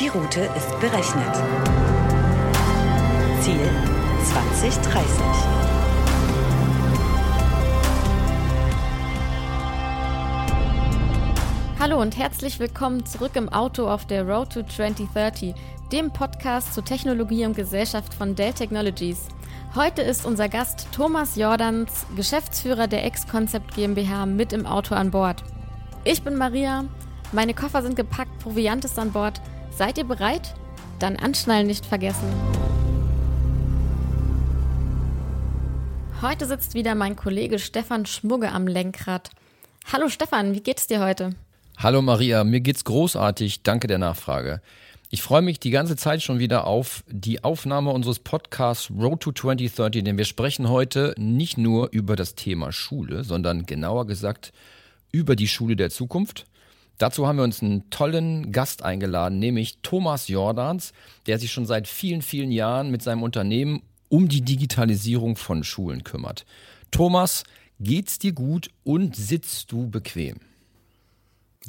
[0.00, 1.34] Die Route ist berechnet.
[3.42, 3.68] Ziel
[4.24, 5.20] 2030.
[11.78, 15.54] Hallo und herzlich willkommen zurück im Auto auf der Road to 2030,
[15.92, 19.28] dem Podcast zur Technologie und Gesellschaft von Dell Technologies.
[19.74, 25.44] Heute ist unser Gast Thomas Jordans, Geschäftsführer der X-Concept GmbH, mit im Auto an Bord.
[26.04, 26.86] Ich bin Maria,
[27.32, 29.42] meine Koffer sind gepackt, Proviant ist an Bord.
[29.80, 30.54] Seid ihr bereit?
[30.98, 32.28] Dann anschnallen nicht vergessen.
[36.20, 39.30] Heute sitzt wieder mein Kollege Stefan Schmugge am Lenkrad.
[39.90, 41.30] Hallo Stefan, wie geht es dir heute?
[41.78, 43.62] Hallo Maria, mir geht's großartig.
[43.62, 44.60] Danke der Nachfrage.
[45.08, 49.32] Ich freue mich die ganze Zeit schon wieder auf die Aufnahme unseres Podcasts Road to
[49.32, 54.52] 2030, denn wir sprechen heute nicht nur über das Thema Schule, sondern genauer gesagt
[55.10, 56.44] über die Schule der Zukunft.
[57.00, 60.92] Dazu haben wir uns einen tollen Gast eingeladen, nämlich Thomas Jordans,
[61.26, 66.04] der sich schon seit vielen, vielen Jahren mit seinem Unternehmen um die Digitalisierung von Schulen
[66.04, 66.44] kümmert.
[66.90, 67.44] Thomas,
[67.78, 70.40] geht's dir gut und sitzt du bequem?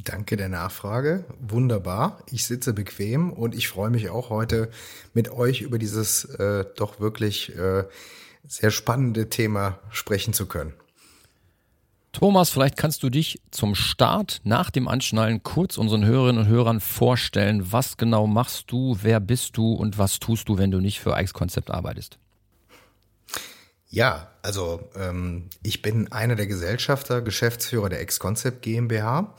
[0.03, 1.23] Danke der Nachfrage.
[1.39, 2.23] Wunderbar.
[2.29, 4.69] Ich sitze bequem und ich freue mich auch heute
[5.13, 7.85] mit euch über dieses äh, doch wirklich äh,
[8.45, 10.73] sehr spannende Thema sprechen zu können.
[12.11, 16.81] Thomas, vielleicht kannst du dich zum Start nach dem Anschnallen kurz unseren Hörerinnen und Hörern
[16.81, 17.71] vorstellen.
[17.71, 21.15] Was genau machst du, wer bist du und was tust du, wenn du nicht für
[21.15, 22.17] Eix Konzept arbeitest?
[23.87, 29.35] Ja, also ähm, ich bin einer der Gesellschafter, Geschäftsführer der Ex-Concept GmbH,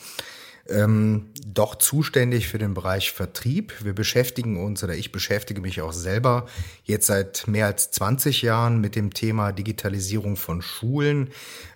[0.68, 3.72] ähm, doch zuständig für den Bereich Vertrieb.
[3.82, 6.46] Wir beschäftigen uns oder ich beschäftige mich auch selber
[6.84, 11.30] jetzt seit mehr als 20 Jahren mit dem Thema Digitalisierung von Schulen.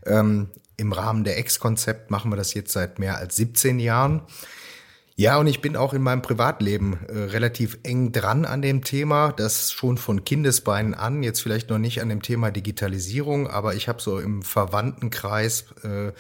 [0.05, 4.23] Ähm, im Rahmen der Ex-Konzept machen wir das jetzt seit mehr als 17 Jahren.
[5.19, 9.33] Ja, und ich bin auch in meinem Privatleben äh, relativ eng dran an dem Thema,
[9.33, 13.89] das schon von Kindesbeinen an, jetzt vielleicht noch nicht an dem Thema Digitalisierung, aber ich
[13.89, 16.13] habe so im Verwandtenkreis äh,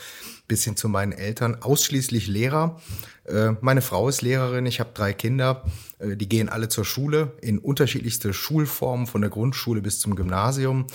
[0.49, 2.81] bis hin zu meinen Eltern ausschließlich Lehrer.
[3.27, 5.65] Äh, meine Frau ist Lehrerin, ich habe drei Kinder,
[5.99, 10.87] äh, die gehen alle zur Schule in unterschiedlichste Schulformen, von der Grundschule bis zum Gymnasium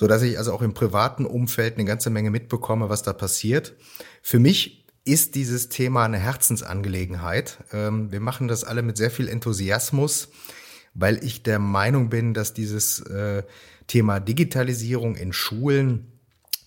[0.00, 3.74] so dass ich also auch im privaten Umfeld eine ganze Menge mitbekomme, was da passiert.
[4.22, 7.58] Für mich ist dieses Thema eine Herzensangelegenheit.
[7.70, 10.28] Ähm, wir machen das alle mit sehr viel Enthusiasmus,
[10.94, 13.42] weil ich der Meinung bin, dass dieses äh,
[13.88, 16.10] Thema Digitalisierung in Schulen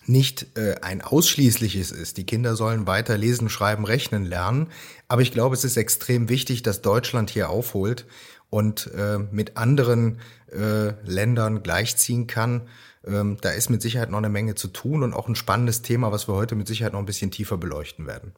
[0.06, 2.18] nicht äh, ein ausschließliches ist.
[2.18, 4.68] Die Kinder sollen weiter lesen, schreiben, rechnen lernen.
[5.08, 8.06] Aber ich glaube, es ist extrem wichtig, dass Deutschland hier aufholt
[8.48, 10.20] und äh, mit anderen
[11.04, 12.68] Ländern gleichziehen kann
[13.06, 16.12] ähm, da ist mit Sicherheit noch eine Menge zu tun und auch ein spannendes Thema,
[16.12, 18.32] was wir heute mit Sicherheit noch ein bisschen tiefer beleuchten werden.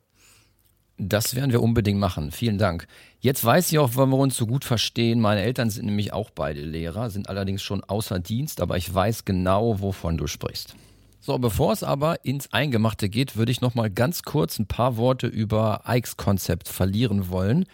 [0.99, 2.31] Das werden wir unbedingt machen.
[2.31, 2.87] Vielen Dank.
[3.21, 5.21] Jetzt weiß ich auch, warum wir uns so gut verstehen.
[5.21, 9.27] Meine Eltern sind nämlich auch beide Lehrer, sind allerdings schon außer Dienst, aber ich weiß
[9.27, 10.75] genau, wovon du sprichst.
[11.21, 14.97] So, bevor es aber ins Eingemachte geht, würde ich noch mal ganz kurz ein paar
[14.97, 17.66] Worte über Ikes Konzept verlieren wollen.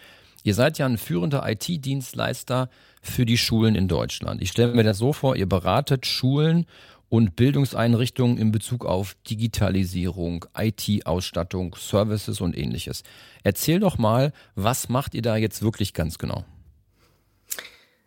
[0.43, 2.69] Ihr seid ja ein führender IT-Dienstleister
[3.01, 4.41] für die Schulen in Deutschland.
[4.41, 6.65] Ich stelle mir das so vor, ihr beratet Schulen
[7.09, 13.03] und Bildungseinrichtungen in Bezug auf Digitalisierung, IT-Ausstattung, Services und ähnliches.
[13.43, 16.43] Erzähl doch mal, was macht ihr da jetzt wirklich ganz genau?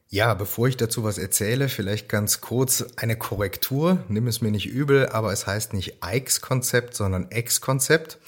[0.09, 4.05] Ja, bevor ich dazu was erzähle, vielleicht ganz kurz eine Korrektur.
[4.09, 8.19] Nimm es mir nicht übel, aber es heißt nicht Eix-Konzept, sondern Ex-Konzept.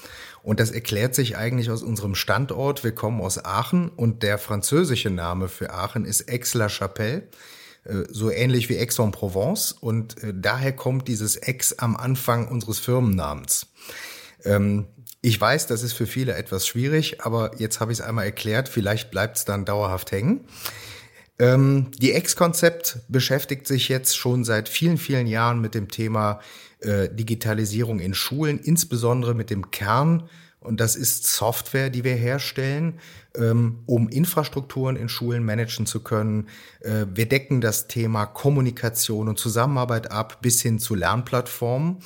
[0.42, 2.84] Und das erklärt sich eigentlich aus unserem Standort.
[2.84, 7.28] Wir kommen aus Aachen und der französische Name für Aachen ist Aix-la-Chapelle,
[7.84, 9.72] äh, so ähnlich wie Aix-en-Provence.
[9.72, 13.66] Und äh, daher kommt dieses Aix am Anfang unseres Firmennamens.
[14.44, 14.86] Ähm,
[15.20, 18.68] ich weiß, das ist für viele etwas schwierig, aber jetzt habe ich es einmal erklärt.
[18.68, 20.46] Vielleicht bleibt es dann dauerhaft hängen.
[21.40, 26.40] Ähm, die Ex-Konzept beschäftigt sich jetzt schon seit vielen, vielen Jahren mit dem Thema
[26.80, 30.28] äh, Digitalisierung in Schulen, insbesondere mit dem Kern,
[30.60, 32.98] und das ist Software, die wir herstellen,
[33.36, 36.48] ähm, um Infrastrukturen in Schulen managen zu können.
[36.80, 41.98] Äh, wir decken das Thema Kommunikation und Zusammenarbeit ab bis hin zu Lernplattformen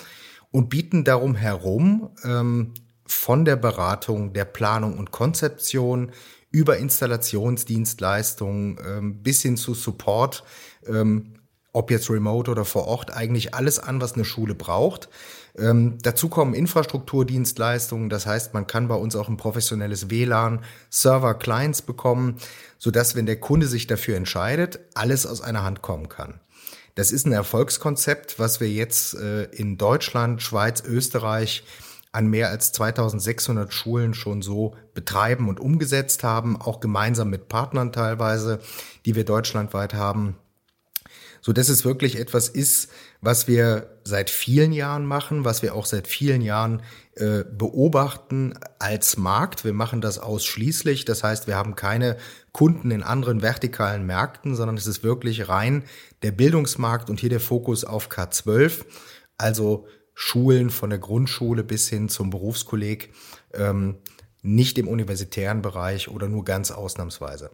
[0.51, 2.75] und bieten darum herum ähm,
[3.07, 6.13] von der Beratung, der Planung und Konzeption
[6.51, 10.45] über Installationsdienstleistungen ähm, bis hin zu Support
[11.73, 15.09] ob jetzt remote oder vor Ort, eigentlich alles an, was eine Schule braucht.
[15.57, 21.35] Ähm, dazu kommen Infrastrukturdienstleistungen, das heißt, man kann bei uns auch ein professionelles WLAN, Server,
[21.35, 22.37] Clients bekommen,
[22.79, 26.41] sodass, wenn der Kunde sich dafür entscheidet, alles aus einer Hand kommen kann.
[26.95, 31.65] Das ist ein Erfolgskonzept, was wir jetzt äh, in Deutschland, Schweiz, Österreich
[32.13, 37.91] an mehr als 2600 Schulen schon so betreiben und umgesetzt haben, auch gemeinsam mit Partnern
[37.91, 38.59] teilweise,
[39.07, 40.37] die wir deutschlandweit haben
[41.43, 42.89] so dass es wirklich etwas ist,
[43.21, 46.83] was wir seit vielen Jahren machen, was wir auch seit vielen Jahren
[47.17, 49.65] äh, beobachten als Markt.
[49.65, 51.05] Wir machen das ausschließlich.
[51.05, 52.17] Das heißt, wir haben keine
[52.53, 55.85] Kunden in anderen vertikalen Märkten, sondern es ist wirklich rein
[56.23, 58.85] der Bildungsmarkt und hier der Fokus auf K12,
[59.37, 63.13] also Schulen von der Grundschule bis hin zum Berufskolleg,
[63.53, 63.97] ähm,
[64.43, 67.51] nicht im universitären Bereich oder nur ganz ausnahmsweise.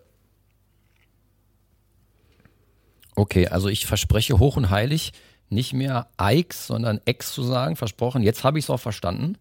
[3.19, 5.13] Okay, also ich verspreche hoch und heilig,
[5.49, 8.23] nicht mehr Ix, sondern X zu sagen, versprochen.
[8.23, 9.37] Jetzt habe ich es auch verstanden.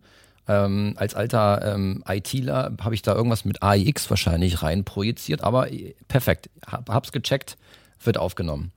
[0.47, 5.71] Ähm, als alter ähm, ITler habe ich da irgendwas mit AIX wahrscheinlich rein projiziert, aber
[5.71, 7.55] äh, perfekt, hab, hab's gecheckt,
[8.03, 8.71] wird aufgenommen.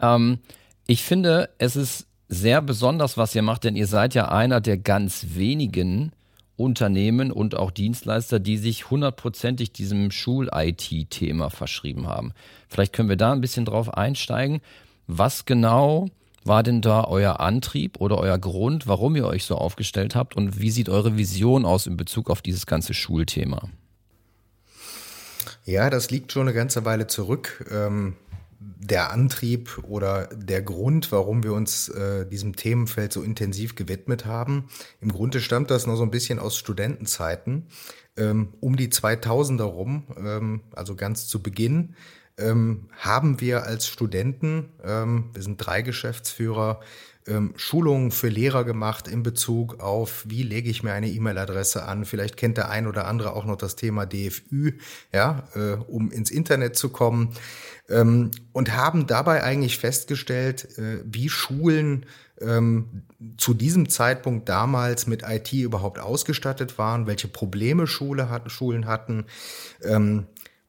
[0.00, 0.38] Ähm,
[0.86, 4.78] ich finde, es ist sehr besonders, was ihr macht, denn ihr seid ja einer der
[4.78, 6.12] ganz wenigen
[6.60, 12.32] Unternehmen und auch Dienstleister, die sich hundertprozentig diesem Schul-IT-Thema verschrieben haben.
[12.68, 14.60] Vielleicht können wir da ein bisschen drauf einsteigen.
[15.06, 16.08] Was genau
[16.44, 20.60] war denn da euer Antrieb oder euer Grund, warum ihr euch so aufgestellt habt und
[20.60, 23.68] wie sieht eure Vision aus in Bezug auf dieses ganze Schulthema?
[25.64, 27.66] Ja, das liegt schon eine ganze Weile zurück.
[27.70, 28.16] Ähm,
[28.60, 34.68] der Antrieb oder der Grund, warum wir uns äh, diesem Themenfeld so intensiv gewidmet haben.
[35.00, 37.66] Im Grunde stammt das noch so ein bisschen aus Studentenzeiten.
[38.16, 41.94] Ähm, um die 2000er rum, ähm, also ganz zu Beginn,
[42.36, 46.80] ähm, haben wir als Studenten, ähm, wir sind drei Geschäftsführer,
[47.26, 52.04] ähm, Schulungen für Lehrer gemacht in Bezug auf, wie lege ich mir eine E-Mail-Adresse an.
[52.04, 54.72] Vielleicht kennt der ein oder andere auch noch das Thema DFÜ,
[55.12, 57.34] ja, äh, um ins Internet zu kommen.
[57.90, 62.06] Ähm, und haben dabei eigentlich festgestellt, äh, wie Schulen
[62.40, 63.02] ähm,
[63.36, 69.26] zu diesem Zeitpunkt damals mit IT überhaupt ausgestattet waren, welche Probleme Schule hatten, Schulen hatten.
[69.82, 70.26] Ähm,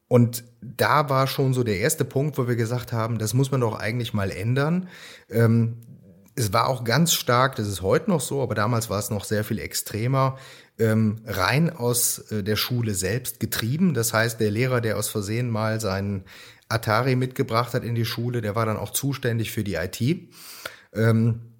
[0.08, 3.62] und da war schon so der erste Punkt, wo wir gesagt haben, das muss man
[3.62, 4.88] doch eigentlich mal ändern.
[5.30, 5.78] Ähm,
[6.34, 9.24] es war auch ganz stark, das ist heute noch so, aber damals war es noch
[9.24, 10.38] sehr viel extremer,
[10.78, 13.94] ähm, rein aus äh, der Schule selbst getrieben.
[13.94, 16.24] Das heißt, der Lehrer, der aus Versehen mal seinen
[16.72, 20.00] Atari mitgebracht hat in die Schule, der war dann auch zuständig für die IT.
[20.94, 21.52] Ähm,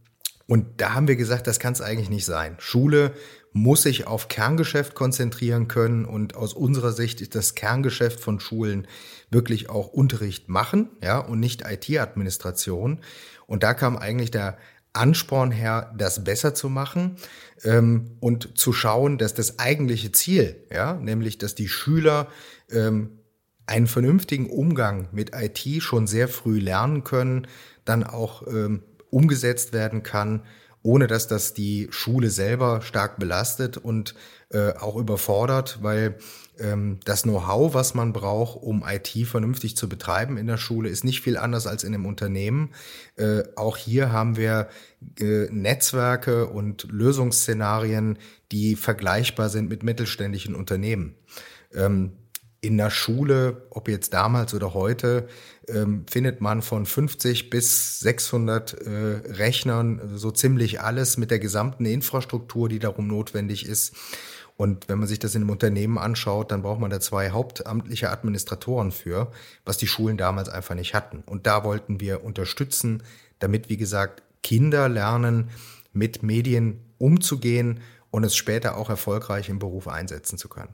[0.47, 2.57] und da haben wir gesagt, das kann es eigentlich nicht sein.
[2.59, 3.15] Schule
[3.53, 8.89] muss sich auf Kerngeschäft konzentrieren können und aus unserer Sicht ist das Kerngeschäft von Schulen
[9.31, 13.01] wirklich auch Unterricht machen, ja, und nicht IT-Administration.
[13.47, 14.59] Und da kam eigentlich der
[14.95, 17.17] Ansporn her, das besser zu machen
[17.65, 22.29] ähm, und zu schauen, dass das eigentliche Ziel, ja, nämlich dass die Schüler
[22.71, 23.19] ähm,
[23.73, 27.47] einen vernünftigen Umgang mit IT schon sehr früh lernen können,
[27.87, 30.43] dann auch ähm, umgesetzt werden kann,
[30.83, 34.15] ohne dass das die Schule selber stark belastet und
[34.51, 36.19] äh, auch überfordert, weil
[36.59, 41.03] ähm, das Know-how, was man braucht, um IT vernünftig zu betreiben in der Schule, ist
[41.03, 42.75] nicht viel anders als in einem Unternehmen.
[43.17, 44.69] Äh, auch hier haben wir
[45.19, 48.19] äh, Netzwerke und Lösungsszenarien,
[48.51, 51.15] die vergleichbar sind mit mittelständischen Unternehmen.
[51.73, 52.13] Ähm,
[52.63, 55.29] in der Schule, ob jetzt damals oder heute,
[55.69, 58.89] ähm, findet man von 50 bis 600 äh,
[59.33, 63.95] Rechnern so ziemlich alles mit der gesamten Infrastruktur, die darum notwendig ist.
[64.57, 68.11] Und wenn man sich das in einem Unternehmen anschaut, dann braucht man da zwei hauptamtliche
[68.11, 69.33] Administratoren für,
[69.65, 71.25] was die Schulen damals einfach nicht hatten.
[71.27, 73.03] Und da wollten wir unterstützen,
[73.41, 75.51] damit, wie gesagt, Kinder lernen,
[75.93, 77.81] mit Medien umzugehen
[78.13, 80.73] und es später auch erfolgreich im Beruf einsetzen zu können.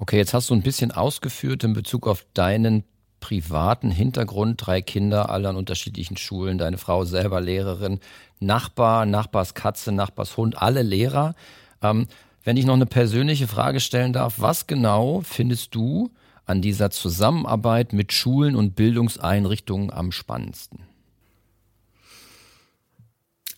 [0.00, 2.84] Okay, jetzt hast du ein bisschen ausgeführt in Bezug auf deinen
[3.20, 8.00] privaten Hintergrund, drei Kinder, alle an unterschiedlichen Schulen, deine Frau selber Lehrerin,
[8.38, 11.34] Nachbar, Nachbarskatze, Nachbarshund, alle Lehrer.
[11.82, 12.06] Ähm,
[12.44, 16.10] wenn ich noch eine persönliche Frage stellen darf, was genau findest du
[16.46, 20.80] an dieser Zusammenarbeit mit Schulen und Bildungseinrichtungen am spannendsten?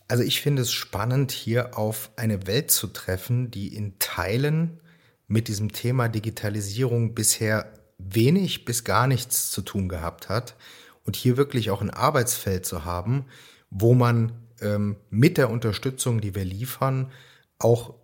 [0.09, 4.81] Also ich finde es spannend, hier auf eine Welt zu treffen, die in Teilen
[5.33, 10.57] mit diesem Thema Digitalisierung bisher wenig bis gar nichts zu tun gehabt hat
[11.05, 13.25] und hier wirklich auch ein Arbeitsfeld zu haben,
[13.71, 17.11] wo man ähm, mit der Unterstützung, die wir liefern,
[17.59, 17.95] auch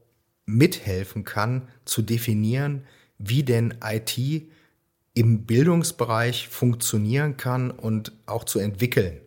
[0.47, 2.87] mithelfen kann zu definieren,
[3.19, 4.19] wie denn IT
[5.13, 9.21] im Bildungsbereich funktionieren kann und auch zu entwickeln.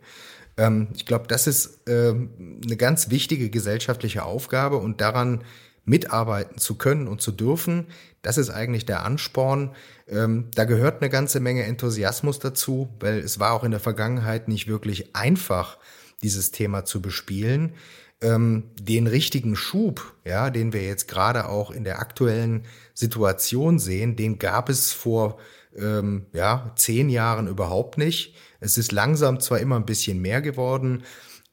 [0.57, 5.43] Ähm, ich glaube, das ist ähm, eine ganz wichtige gesellschaftliche Aufgabe und daran
[5.85, 7.87] mitarbeiten zu können und zu dürfen.
[8.21, 9.75] Das ist eigentlich der Ansporn.
[10.07, 14.47] Ähm, da gehört eine ganze Menge Enthusiasmus dazu, weil es war auch in der Vergangenheit
[14.47, 15.77] nicht wirklich einfach,
[16.21, 17.73] dieses Thema zu bespielen.
[18.21, 24.15] ähm, den richtigen Schub, ja, den wir jetzt gerade auch in der aktuellen Situation sehen,
[24.15, 25.37] den gab es vor
[25.75, 28.35] ähm, ja, zehn Jahren überhaupt nicht.
[28.59, 31.03] Es ist langsam zwar immer ein bisschen mehr geworden,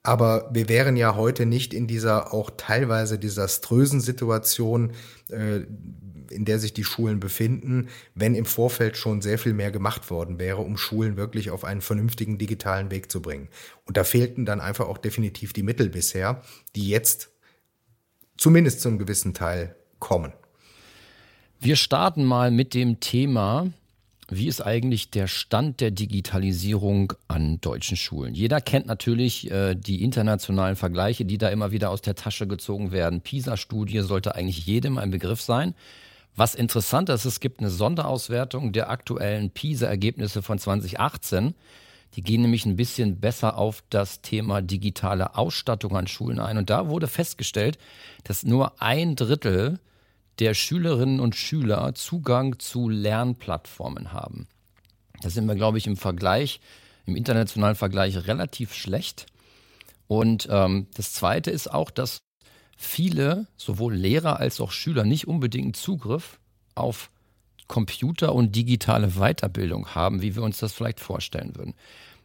[0.08, 4.92] aber wir wären ja heute nicht in dieser auch teilweise desaströsen Situation,
[5.28, 5.60] äh,
[6.30, 10.38] in der sich die Schulen befinden, wenn im Vorfeld schon sehr viel mehr gemacht worden
[10.38, 13.48] wäre, um Schulen wirklich auf einen vernünftigen digitalen Weg zu bringen.
[13.84, 16.42] Und da fehlten dann einfach auch definitiv die Mittel bisher,
[16.74, 17.30] die jetzt
[18.38, 20.32] zumindest zum gewissen Teil kommen.
[21.60, 23.70] Wir starten mal mit dem Thema,
[24.30, 28.34] wie ist eigentlich der Stand der Digitalisierung an deutschen Schulen?
[28.34, 32.92] Jeder kennt natürlich äh, die internationalen Vergleiche, die da immer wieder aus der Tasche gezogen
[32.92, 33.22] werden.
[33.22, 35.74] PISA-Studie sollte eigentlich jedem ein Begriff sein.
[36.36, 41.54] Was interessant ist, es gibt eine Sonderauswertung der aktuellen PISA-Ergebnisse von 2018.
[42.14, 46.58] Die gehen nämlich ein bisschen besser auf das Thema digitale Ausstattung an Schulen ein.
[46.58, 47.78] Und da wurde festgestellt,
[48.24, 49.80] dass nur ein Drittel
[50.38, 54.46] der Schülerinnen und Schüler Zugang zu Lernplattformen haben.
[55.20, 56.60] Da sind wir, glaube ich, im Vergleich,
[57.06, 59.26] im internationalen Vergleich relativ schlecht.
[60.06, 62.18] Und ähm, das Zweite ist auch, dass
[62.76, 66.38] viele, sowohl Lehrer als auch Schüler, nicht unbedingt Zugriff
[66.74, 67.10] auf
[67.66, 71.74] Computer und digitale Weiterbildung haben, wie wir uns das vielleicht vorstellen würden.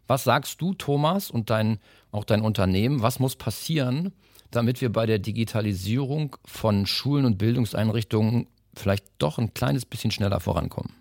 [0.07, 1.79] Was sagst du, Thomas, und dein,
[2.11, 4.13] auch dein Unternehmen, was muss passieren,
[4.55, 10.39] damit wir bei der Digitalisierung von Schulen und Bildungseinrichtungen vielleicht doch ein kleines bisschen schneller
[10.39, 10.93] vorankommen?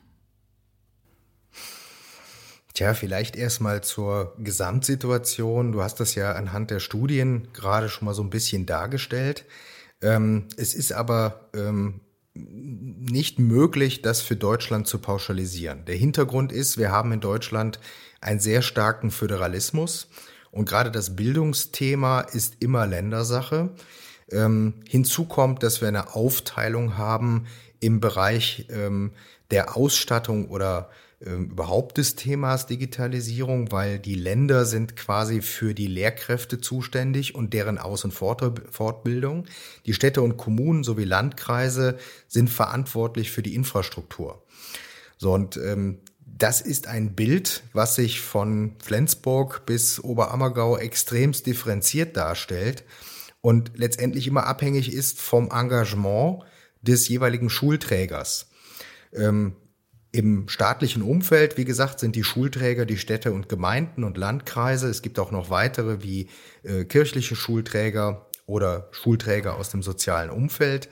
[2.75, 5.73] Tja, vielleicht erstmal zur Gesamtsituation.
[5.73, 9.45] Du hast das ja anhand der Studien gerade schon mal so ein bisschen dargestellt.
[10.01, 12.01] Ähm, es ist aber ähm,
[12.35, 15.85] nicht möglich, das für Deutschland zu pauschalisieren.
[15.85, 17.79] Der Hintergrund ist, wir haben in Deutschland
[18.23, 20.09] einen sehr starken Föderalismus
[20.53, 23.71] und gerade das Bildungsthema ist immer Ländersache.
[24.31, 27.47] Ähm, hinzu kommt, dass wir eine Aufteilung haben
[27.81, 29.13] im Bereich ähm,
[29.51, 30.91] der Ausstattung oder
[31.25, 37.55] ähm, überhaupt des Themas Digitalisierung, weil die Länder sind quasi für die Lehrkräfte zuständig und
[37.55, 39.47] deren Aus- und Fortbildung.
[39.87, 41.97] Die Städte und Kommunen sowie Landkreise
[42.29, 44.43] sind verantwortlich für die Infrastruktur.
[45.17, 45.99] So, und ähm,
[46.39, 52.85] das ist ein Bild, was sich von Flensburg bis Oberammergau extremst differenziert darstellt
[53.41, 56.43] und letztendlich immer abhängig ist vom Engagement
[56.81, 58.49] des jeweiligen Schulträgers.
[59.13, 59.57] Ähm,
[60.11, 64.89] im staatlichen Umfeld, wie gesagt, sind die Schulträger die Städte und Gemeinden und Landkreise.
[64.89, 66.29] Es gibt auch noch weitere wie
[66.63, 70.89] äh, kirchliche Schulträger oder Schulträger aus dem sozialen Umfeld.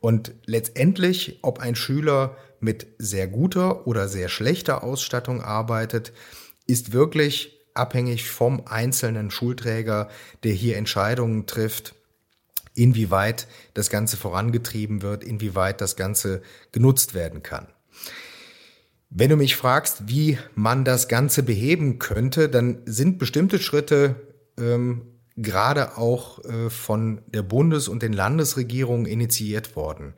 [0.00, 6.12] Und letztendlich, ob ein Schüler mit sehr guter oder sehr schlechter Ausstattung arbeitet,
[6.66, 10.08] ist wirklich abhängig vom einzelnen Schulträger,
[10.42, 11.94] der hier Entscheidungen trifft,
[12.74, 17.68] inwieweit das Ganze vorangetrieben wird, inwieweit das Ganze genutzt werden kann.
[19.08, 24.14] Wenn du mich fragst, wie man das Ganze beheben könnte, dann sind bestimmte Schritte
[24.56, 25.02] ähm,
[25.36, 30.14] gerade auch äh, von der Bundes- und den Landesregierungen initiiert worden.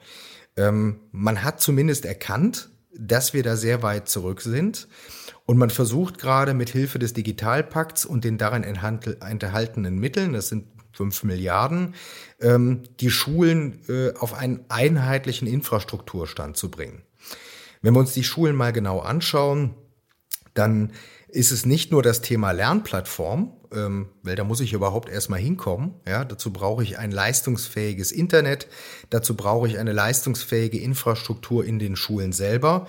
[0.57, 4.89] Ähm, man hat zumindest erkannt, dass wir da sehr weit zurück sind.
[5.45, 10.67] Und man versucht gerade mit Hilfe des Digitalpakts und den darin enthaltenen Mitteln, das sind
[10.93, 11.95] fünf Milliarden,
[12.41, 17.03] ähm, die Schulen äh, auf einen einheitlichen Infrastrukturstand zu bringen.
[17.81, 19.75] Wenn wir uns die Schulen mal genau anschauen,
[20.55, 20.93] dann
[21.29, 25.95] ist es nicht nur das Thema Lernplattform, ähm, weil da muss ich überhaupt erstmal hinkommen.
[26.07, 28.69] Ja, dazu brauche ich ein leistungsfähiges Internet,
[29.11, 32.87] dazu brauche ich eine leistungsfähige Infrastruktur in den Schulen selber.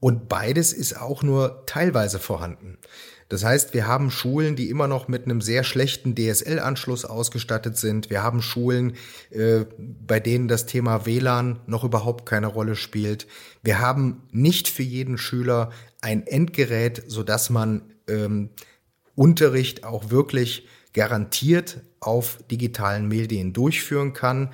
[0.00, 2.78] Und beides ist auch nur teilweise vorhanden.
[3.30, 8.10] Das heißt, wir haben Schulen, die immer noch mit einem sehr schlechten DSL-Anschluss ausgestattet sind.
[8.10, 8.94] Wir haben Schulen,
[9.30, 13.28] äh, bei denen das Thema WLAN noch überhaupt keine Rolle spielt.
[13.62, 15.70] Wir haben nicht für jeden Schüler
[16.00, 18.50] ein Endgerät, so dass man ähm,
[19.14, 24.50] Unterricht auch wirklich garantiert auf digitalen Medien durchführen kann.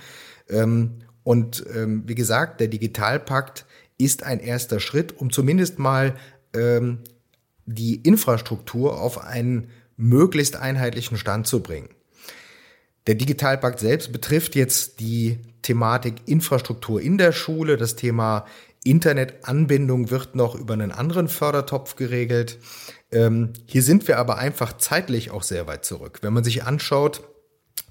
[0.48, 3.66] Ähm, und ähm, wie gesagt, der Digitalpakt
[3.98, 6.14] ist ein erster Schritt, um zumindest mal
[6.54, 6.98] ähm,
[7.64, 11.88] die Infrastruktur auf einen möglichst einheitlichen Stand zu bringen.
[13.06, 17.76] Der Digitalpakt selbst betrifft jetzt die Thematik Infrastruktur in der Schule.
[17.76, 18.46] Das Thema
[18.84, 22.58] Internetanbindung wird noch über einen anderen Fördertopf geregelt.
[23.16, 26.18] Ähm, hier sind wir aber einfach zeitlich auch sehr weit zurück.
[26.20, 27.23] Wenn man sich anschaut,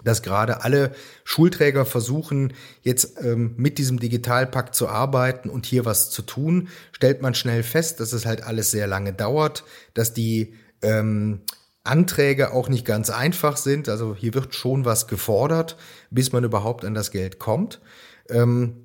[0.03, 0.91] dass gerade alle
[1.23, 2.53] Schulträger versuchen,
[2.83, 7.63] jetzt ähm, mit diesem Digitalpakt zu arbeiten und hier was zu tun, stellt man schnell
[7.63, 9.63] fest, dass es halt alles sehr lange dauert,
[9.95, 10.53] dass die
[10.83, 11.41] ähm,
[11.83, 13.89] Anträge auch nicht ganz einfach sind.
[13.89, 15.75] Also hier wird schon was gefordert,
[16.11, 17.81] bis man überhaupt an das Geld kommt.
[18.29, 18.84] Ähm,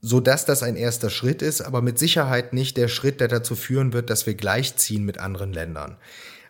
[0.00, 3.54] so dass das ein erster Schritt ist, aber mit Sicherheit nicht der Schritt, der dazu
[3.54, 5.96] führen wird, dass wir gleichziehen mit anderen Ländern.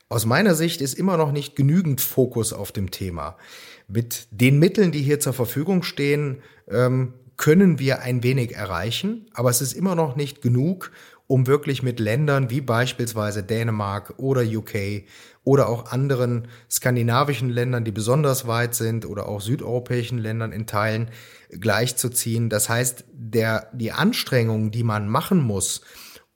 [0.08, 3.36] Aus meiner Sicht ist immer noch nicht genügend Fokus auf dem Thema.
[3.86, 9.50] Mit den Mitteln, die hier zur Verfügung stehen, ähm, können wir ein wenig erreichen, aber
[9.50, 10.92] es ist immer noch nicht genug,
[11.30, 15.04] um wirklich mit Ländern wie beispielsweise Dänemark oder UK
[15.44, 21.08] oder auch anderen skandinavischen Ländern, die besonders weit sind oder auch südeuropäischen Ländern in Teilen
[21.50, 22.48] gleichzuziehen.
[22.48, 25.82] Das heißt, der, die Anstrengungen, die man machen muss,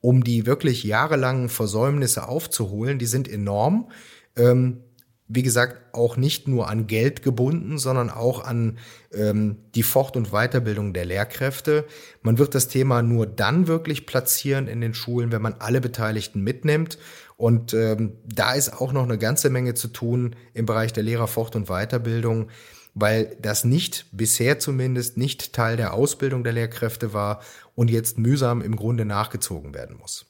[0.00, 3.90] um die wirklich jahrelangen Versäumnisse aufzuholen, die sind enorm.
[4.36, 4.83] Ähm,
[5.26, 8.78] wie gesagt, auch nicht nur an Geld gebunden, sondern auch an
[9.12, 11.86] ähm, die Fort- und Weiterbildung der Lehrkräfte.
[12.22, 16.42] Man wird das Thema nur dann wirklich platzieren in den Schulen, wenn man alle Beteiligten
[16.42, 16.98] mitnimmt.
[17.36, 21.56] Und ähm, da ist auch noch eine ganze Menge zu tun im Bereich der Lehrerfort-
[21.56, 22.50] und Weiterbildung,
[22.92, 27.40] weil das nicht, bisher zumindest, nicht Teil der Ausbildung der Lehrkräfte war
[27.74, 30.26] und jetzt mühsam im Grunde nachgezogen werden muss.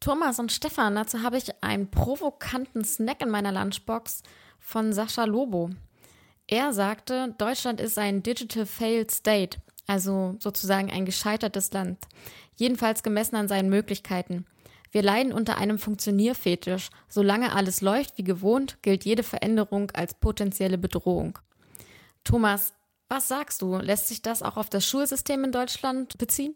[0.00, 4.22] Thomas und Stefan, dazu habe ich einen provokanten Snack in meiner Lunchbox
[4.58, 5.70] von Sascha Lobo.
[6.46, 11.98] Er sagte, Deutschland ist ein Digital Failed State, also sozusagen ein gescheitertes Land,
[12.56, 14.46] jedenfalls gemessen an seinen Möglichkeiten.
[14.90, 16.88] Wir leiden unter einem Funktionierfetisch.
[17.08, 21.38] Solange alles läuft wie gewohnt, gilt jede Veränderung als potenzielle Bedrohung.
[22.24, 22.72] Thomas,
[23.08, 23.76] was sagst du?
[23.76, 26.54] Lässt sich das auch auf das Schulsystem in Deutschland beziehen?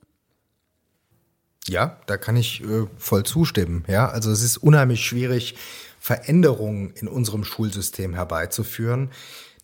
[1.68, 3.84] Ja, da kann ich äh, voll zustimmen.
[3.86, 5.54] Ja, also es ist unheimlich schwierig,
[6.00, 9.10] Veränderungen in unserem Schulsystem herbeizuführen.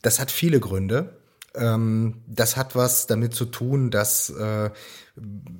[0.02, 1.17] Das hat viele Gründe.
[1.57, 4.71] Ähm, das hat was damit zu tun, dass äh,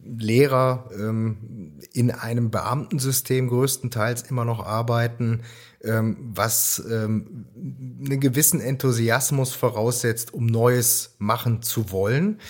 [0.07, 5.43] Lehrer ähm, in einem Beamtensystem größtenteils immer noch arbeiten,
[5.83, 12.41] ähm, was ähm, einen gewissen Enthusiasmus voraussetzt, um Neues machen zu wollen.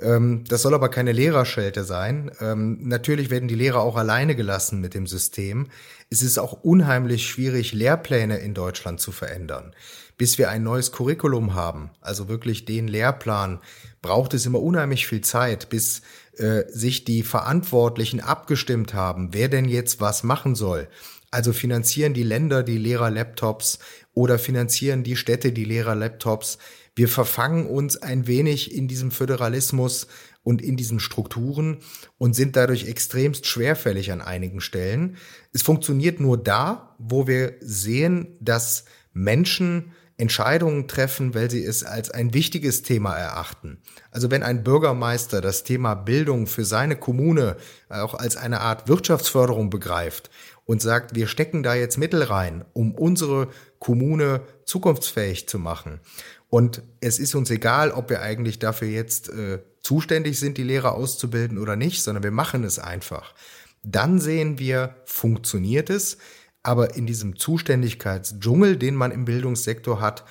[0.00, 2.30] Ähm, das soll aber keine Lehrerschelte sein.
[2.40, 5.68] Ähm, natürlich werden die Lehrer auch alleine gelassen mit dem System.
[6.10, 9.74] Es ist auch unheimlich schwierig, Lehrpläne in Deutschland zu verändern.
[10.18, 13.60] Bis wir ein neues Curriculum haben, also wirklich den Lehrplan,
[14.00, 16.02] braucht es immer unheimlich viel Zeit, bis
[16.38, 20.88] äh, sich die Verantwortlichen abgestimmt haben, wer denn jetzt was machen soll.
[21.30, 23.78] Also finanzieren die Länder die Lehrer-Laptops
[24.14, 26.58] oder finanzieren die Städte die Lehrer-Laptops
[26.96, 30.08] wir verfangen uns ein wenig in diesem Föderalismus
[30.42, 31.78] und in diesen Strukturen
[32.18, 35.16] und sind dadurch extremst schwerfällig an einigen Stellen.
[35.52, 42.10] Es funktioniert nur da, wo wir sehen, dass Menschen Entscheidungen treffen, weil sie es als
[42.10, 43.78] ein wichtiges Thema erachten.
[44.10, 47.56] Also wenn ein Bürgermeister das Thema Bildung für seine Kommune
[47.90, 50.30] auch als eine Art Wirtschaftsförderung begreift
[50.64, 56.00] und sagt, wir stecken da jetzt Mittel rein, um unsere Kommune zukunftsfähig zu machen,
[56.48, 60.94] und es ist uns egal, ob wir eigentlich dafür jetzt äh, zuständig sind, die Lehrer
[60.94, 63.34] auszubilden oder nicht, sondern wir machen es einfach.
[63.82, 66.18] Dann sehen wir, funktioniert es,
[66.62, 70.24] aber in diesem Zuständigkeitsdschungel, den man im Bildungssektor hat,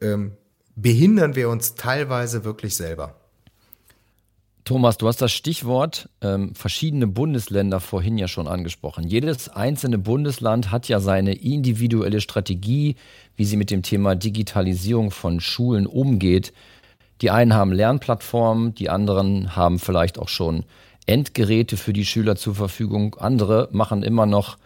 [0.00, 0.36] ähm,
[0.74, 3.20] behindern wir uns teilweise wirklich selber.
[4.66, 9.06] Thomas, du hast das Stichwort ähm, verschiedene Bundesländer vorhin ja schon angesprochen.
[9.06, 12.96] Jedes einzelne Bundesland hat ja seine individuelle Strategie,
[13.36, 16.52] wie sie mit dem Thema Digitalisierung von Schulen umgeht.
[17.20, 20.64] Die einen haben Lernplattformen, die anderen haben vielleicht auch schon
[21.06, 23.14] Endgeräte für die Schüler zur Verfügung.
[23.20, 24.58] Andere machen immer noch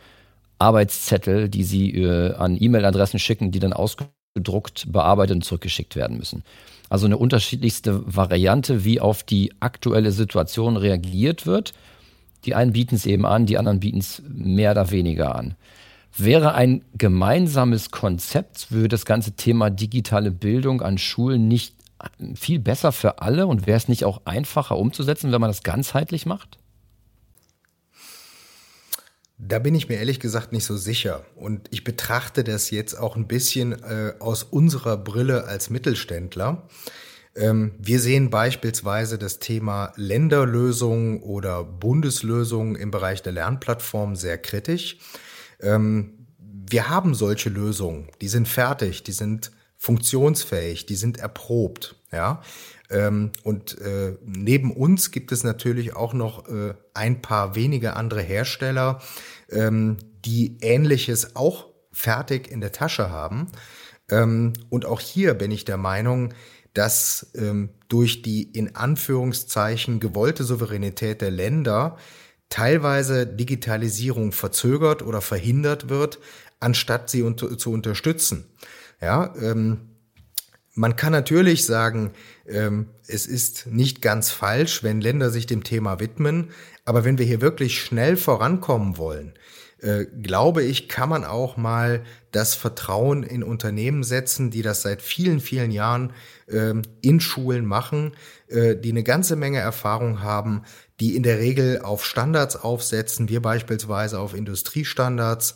[0.59, 6.43] Arbeitszettel, die sie äh, an E-Mail-Adressen schicken, die dann ausgedruckt, bearbeitet und zurückgeschickt werden müssen.
[6.91, 11.73] Also eine unterschiedlichste Variante, wie auf die aktuelle Situation reagiert wird.
[12.45, 15.55] Die einen bieten es eben an, die anderen bieten es mehr oder weniger an.
[16.17, 21.75] Wäre ein gemeinsames Konzept für das ganze Thema digitale Bildung an Schulen nicht
[22.35, 26.27] viel besser für alle und wäre es nicht auch einfacher umzusetzen, wenn man das ganzheitlich
[26.27, 26.60] macht?
[29.43, 31.25] Da bin ich mir ehrlich gesagt nicht so sicher.
[31.35, 36.69] Und ich betrachte das jetzt auch ein bisschen äh, aus unserer Brille als Mittelständler.
[37.35, 44.99] Ähm, wir sehen beispielsweise das Thema Länderlösungen oder Bundeslösungen im Bereich der Lernplattform sehr kritisch.
[45.61, 51.97] Ähm, wir haben solche Lösungen, die sind fertig, die sind funktionsfähig, die sind erprobt.
[52.13, 52.43] Ja,
[52.91, 58.21] ähm, und äh, neben uns gibt es natürlich auch noch äh, ein paar wenige andere
[58.21, 59.01] Hersteller,
[59.49, 63.47] ähm, die ähnliches auch fertig in der Tasche haben.
[64.11, 66.35] Ähm, und auch hier bin ich der Meinung,
[66.75, 71.97] dass ähm, durch die in Anführungszeichen gewollte Souveränität der Länder
[72.49, 76.19] teilweise Digitalisierung verzögert oder verhindert wird,
[76.59, 78.47] anstatt sie unter, zu unterstützen.
[79.01, 79.91] Ja, ähm,
[80.75, 82.13] man kann natürlich sagen,
[83.07, 86.51] es ist nicht ganz falsch, wenn Länder sich dem Thema widmen,
[86.85, 89.35] aber wenn wir hier wirklich schnell vorankommen wollen,
[89.83, 95.01] äh, glaube ich, kann man auch mal das Vertrauen in Unternehmen setzen, die das seit
[95.01, 96.13] vielen, vielen Jahren
[96.49, 98.13] äh, in Schulen machen,
[98.49, 100.63] äh, die eine ganze Menge Erfahrung haben,
[101.01, 105.55] die in der Regel auf Standards aufsetzen, wir beispielsweise auf Industriestandards.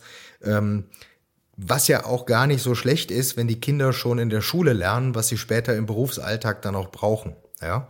[1.57, 4.73] Was ja auch gar nicht so schlecht ist, wenn die Kinder schon in der Schule
[4.73, 7.35] lernen, was sie später im Berufsalltag dann auch brauchen.
[7.61, 7.87] Ja.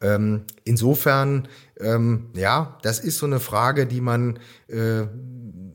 [0.00, 1.48] Ähm, insofern,
[1.80, 5.06] ähm, ja, das ist so eine Frage, die man äh,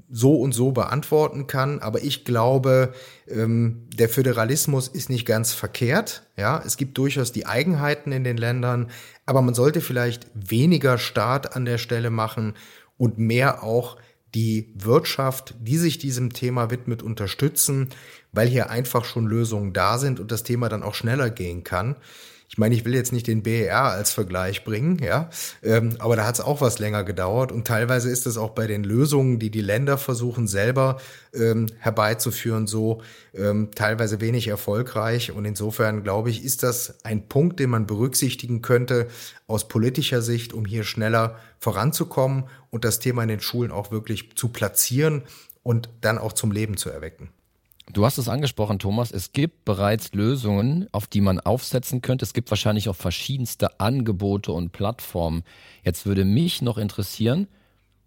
[0.10, 1.80] so und so beantworten kann.
[1.80, 2.94] Aber ich glaube,
[3.28, 6.24] ähm, der Föderalismus ist nicht ganz verkehrt.
[6.38, 8.92] Ja, es gibt durchaus die Eigenheiten in den Ländern,
[9.26, 12.54] aber man sollte vielleicht weniger Staat an der Stelle machen
[12.98, 13.98] und mehr auch
[14.36, 17.90] die Wirtschaft, die sich diesem Thema widmet, unterstützen,
[18.32, 21.96] weil hier einfach schon Lösungen da sind und das Thema dann auch schneller gehen kann.
[22.54, 25.32] Ich meine, ich will jetzt nicht den BER als Vergleich bringen, ja,
[25.64, 28.68] ähm, aber da hat es auch was länger gedauert und teilweise ist es auch bei
[28.68, 31.00] den Lösungen, die die Länder versuchen selber
[31.34, 33.02] ähm, herbeizuführen, so
[33.34, 38.62] ähm, teilweise wenig erfolgreich und insofern glaube ich, ist das ein Punkt, den man berücksichtigen
[38.62, 39.08] könnte
[39.48, 44.36] aus politischer Sicht, um hier schneller voranzukommen und das Thema in den Schulen auch wirklich
[44.36, 45.24] zu platzieren
[45.64, 47.30] und dann auch zum Leben zu erwecken.
[47.92, 49.12] Du hast es angesprochen, Thomas.
[49.12, 52.24] Es gibt bereits Lösungen, auf die man aufsetzen könnte.
[52.24, 55.44] Es gibt wahrscheinlich auch verschiedenste Angebote und Plattformen.
[55.84, 57.48] Jetzt würde mich noch interessieren,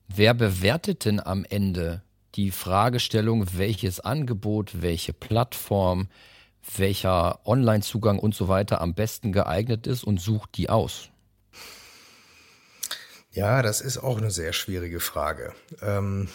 [0.08, 2.02] wer bewertet denn am Ende
[2.34, 6.08] die Fragestellung, welches Angebot, welche Plattform,
[6.76, 11.10] welcher Online-Zugang und so weiter am besten geeignet ist und sucht die aus?
[13.36, 15.52] Ja, das ist auch eine sehr schwierige Frage.
[15.82, 16.28] Ähm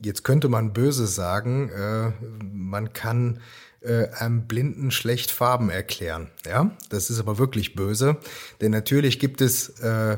[0.00, 2.12] Jetzt könnte man böse sagen, äh,
[2.42, 3.40] man kann
[3.82, 6.30] äh, einem Blinden schlecht Farben erklären.
[6.46, 8.16] Ja, das ist aber wirklich böse,
[8.62, 10.16] denn natürlich gibt es äh,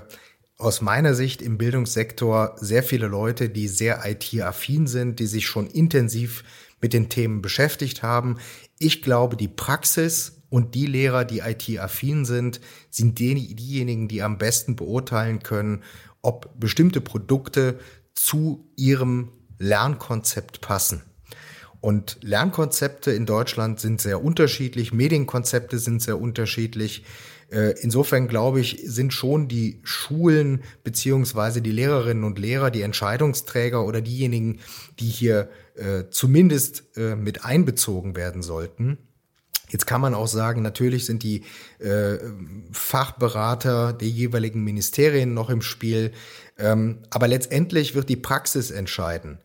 [0.57, 5.67] aus meiner Sicht im Bildungssektor sehr viele Leute, die sehr IT-affin sind, die sich schon
[5.67, 6.45] intensiv
[6.81, 8.39] mit den Themen beschäftigt haben.
[8.79, 14.39] Ich glaube, die Praxis und die Lehrer, die IT-affin sind, sind die, diejenigen, die am
[14.39, 15.83] besten beurteilen können,
[16.27, 17.79] ob bestimmte Produkte
[18.13, 21.03] zu ihrem Lernkonzept passen.
[21.81, 27.05] Und Lernkonzepte in Deutschland sind sehr unterschiedlich, Medienkonzepte sind sehr unterschiedlich.
[27.49, 33.87] Äh, insofern glaube ich, sind schon die Schulen beziehungsweise die Lehrerinnen und Lehrer, die Entscheidungsträger
[33.87, 34.59] oder diejenigen,
[34.99, 38.99] die hier äh, zumindest äh, mit einbezogen werden sollten.
[39.69, 41.43] Jetzt kann man auch sagen, natürlich sind die
[41.79, 42.19] äh,
[42.73, 46.13] Fachberater der jeweiligen Ministerien noch im Spiel,
[46.59, 49.39] ähm, aber letztendlich wird die Praxis entscheiden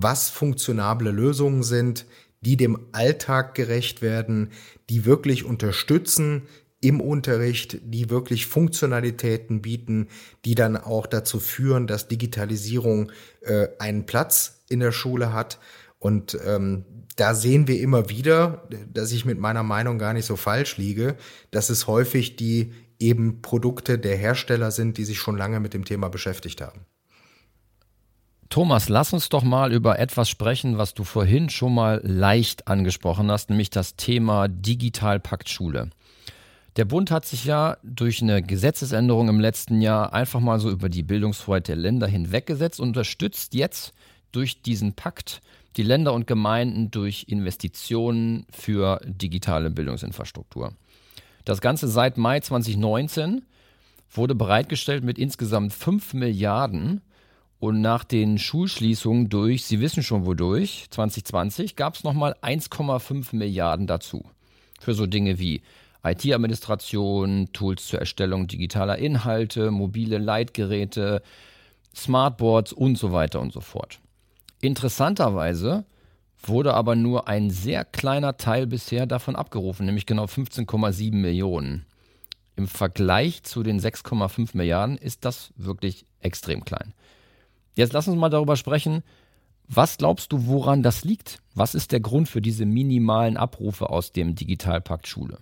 [0.00, 2.06] was funktionable Lösungen sind,
[2.40, 4.52] die dem Alltag gerecht werden,
[4.90, 6.42] die wirklich unterstützen
[6.80, 10.08] im Unterricht, die wirklich Funktionalitäten bieten,
[10.44, 15.58] die dann auch dazu führen, dass Digitalisierung äh, einen Platz in der Schule hat.
[15.98, 16.84] Und ähm,
[17.18, 21.16] da sehen wir immer wieder, dass ich mit meiner Meinung gar nicht so falsch liege,
[21.50, 25.84] dass es häufig die eben Produkte der Hersteller sind, die sich schon lange mit dem
[25.84, 26.86] Thema beschäftigt haben.
[28.50, 33.30] Thomas, lass uns doch mal über etwas sprechen, was du vorhin schon mal leicht angesprochen
[33.30, 35.90] hast, nämlich das Thema Digitalpakt Schule.
[36.76, 40.88] Der Bund hat sich ja durch eine Gesetzesänderung im letzten Jahr einfach mal so über
[40.88, 43.92] die Bildungsfreiheit der Länder hinweggesetzt und unterstützt jetzt
[44.30, 45.40] durch diesen Pakt
[45.76, 50.72] die Länder und Gemeinden durch Investitionen für digitale Bildungsinfrastruktur.
[51.44, 53.42] Das Ganze seit Mai 2019
[54.10, 57.02] wurde bereitgestellt mit insgesamt 5 Milliarden
[57.60, 63.86] und nach den Schulschließungen durch, Sie wissen schon wodurch, 2020, gab es nochmal 1,5 Milliarden
[63.86, 64.24] dazu.
[64.80, 65.62] Für so Dinge wie
[66.04, 71.22] IT-Administration, Tools zur Erstellung digitaler Inhalte, mobile Leitgeräte,
[71.94, 73.98] Smartboards und so weiter und so fort.
[74.60, 75.84] Interessanterweise
[76.42, 81.86] wurde aber nur ein sehr kleiner Teil bisher davon abgerufen, nämlich genau 15,7 Millionen.
[82.56, 86.92] Im Vergleich zu den 6,5 Milliarden ist das wirklich extrem klein.
[87.74, 89.04] Jetzt lass uns mal darüber sprechen.
[89.68, 91.38] Was glaubst du, woran das liegt?
[91.54, 95.38] Was ist der Grund für diese minimalen Abrufe aus dem Digitalpakt Schule?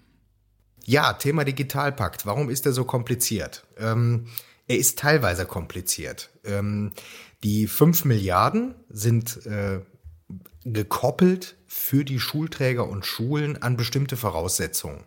[0.84, 2.26] Ja, Thema Digitalpakt.
[2.26, 3.64] Warum ist er so kompliziert?
[3.78, 4.26] Ähm,
[4.68, 6.30] er ist teilweise kompliziert.
[6.44, 6.92] Ähm,
[7.42, 9.80] die 5 Milliarden sind äh,
[10.64, 15.04] gekoppelt für die Schulträger und Schulen an bestimmte Voraussetzungen.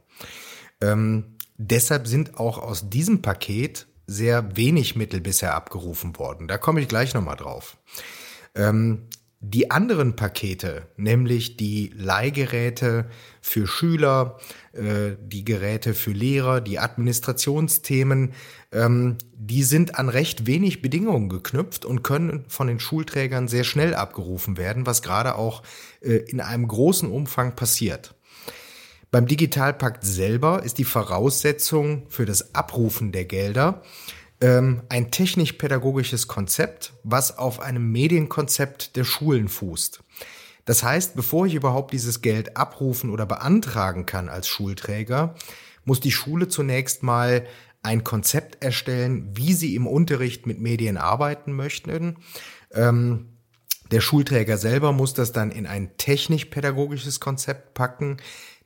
[0.82, 6.48] Ähm, deshalb sind auch aus diesem Paket sehr wenig Mittel bisher abgerufen worden.
[6.48, 7.78] Da komme ich gleich nochmal drauf.
[8.56, 9.08] Ähm,
[9.42, 13.10] die anderen Pakete, nämlich die Leihgeräte
[13.42, 14.38] für Schüler,
[14.74, 18.34] äh, die Geräte für Lehrer, die Administrationsthemen,
[18.74, 23.96] ähm, die sind an recht wenig Bedingungen geknüpft und können von den Schulträgern sehr schnell
[23.96, 25.64] abgerufen werden, was gerade auch
[26.02, 28.16] äh, in einem großen Umfang passiert.
[29.10, 33.82] Beim Digitalpakt selber ist die Voraussetzung für das Abrufen der Gelder
[34.42, 40.02] ähm, ein technisch-pädagogisches Konzept, was auf einem Medienkonzept der Schulen fußt.
[40.66, 45.36] Das heißt, bevor ich überhaupt dieses Geld abrufen oder beantragen kann als Schulträger,
[45.84, 47.46] muss die Schule zunächst mal
[47.82, 52.18] ein Konzept erstellen, wie sie im Unterricht mit Medien arbeiten möchten.
[52.72, 53.30] Ähm,
[53.92, 58.18] der Schulträger selber muss das dann in ein technisch-pädagogisches Konzept packen.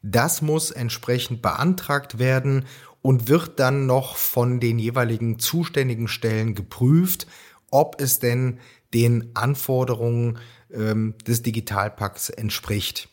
[0.02, 2.66] Das muss entsprechend beantragt werden
[3.04, 7.28] und wird dann noch von den jeweiligen zuständigen Stellen geprüft,
[7.70, 8.60] ob es denn
[8.94, 10.40] den Anforderungen
[10.74, 13.10] ähm, des Digitalpakts entspricht.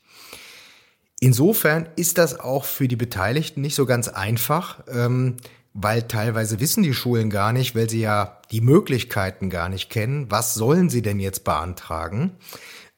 [1.18, 5.36] Insofern ist das auch für die Beteiligten nicht so ganz einfach, ähm,
[5.74, 10.30] weil teilweise wissen die Schulen gar nicht, weil sie ja die Möglichkeiten gar nicht kennen,
[10.30, 12.32] was sollen sie denn jetzt beantragen.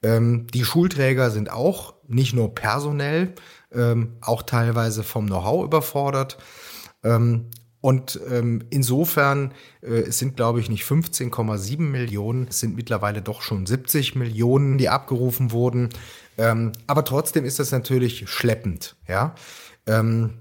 [0.03, 3.35] Ähm, die Schulträger sind auch nicht nur personell,
[3.73, 6.37] ähm, auch teilweise vom Know-how überfordert.
[7.03, 7.47] Ähm,
[7.83, 13.43] und ähm, insofern äh, es sind, glaube ich, nicht 15,7 Millionen, es sind mittlerweile doch
[13.43, 15.89] schon 70 Millionen, die abgerufen wurden.
[16.39, 18.95] Ähm, aber trotzdem ist das natürlich schleppend.
[19.09, 19.35] Ja,
[19.87, 20.39] ähm,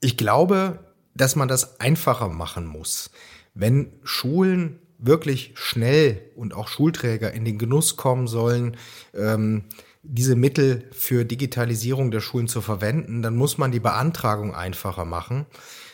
[0.00, 0.78] ich glaube,
[1.14, 3.10] dass man das einfacher machen muss,
[3.54, 8.76] wenn Schulen wirklich schnell und auch Schulträger in den Genuss kommen sollen,
[9.14, 9.64] ähm,
[10.08, 15.46] diese Mittel für Digitalisierung der Schulen zu verwenden, dann muss man die Beantragung einfacher machen.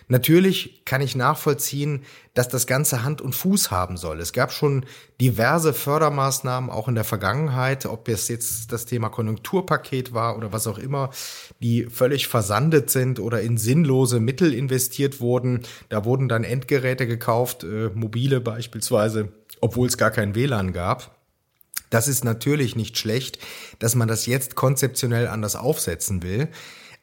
[0.08, 2.02] Natürlich kann ich nachvollziehen,
[2.34, 4.20] dass das Ganze Hand und Fuß haben soll.
[4.20, 4.84] Es gab schon
[5.20, 10.66] diverse Fördermaßnahmen auch in der Vergangenheit, ob es jetzt das Thema Konjunkturpaket war oder was
[10.66, 11.10] auch immer,
[11.60, 15.62] die völlig versandet sind oder in sinnlose Mittel investiert wurden.
[15.88, 19.28] Da wurden dann Endgeräte gekauft, äh, mobile beispielsweise,
[19.60, 21.21] obwohl es gar kein WLAN gab.
[21.92, 23.38] Das ist natürlich nicht schlecht,
[23.78, 26.48] dass man das jetzt konzeptionell anders aufsetzen will.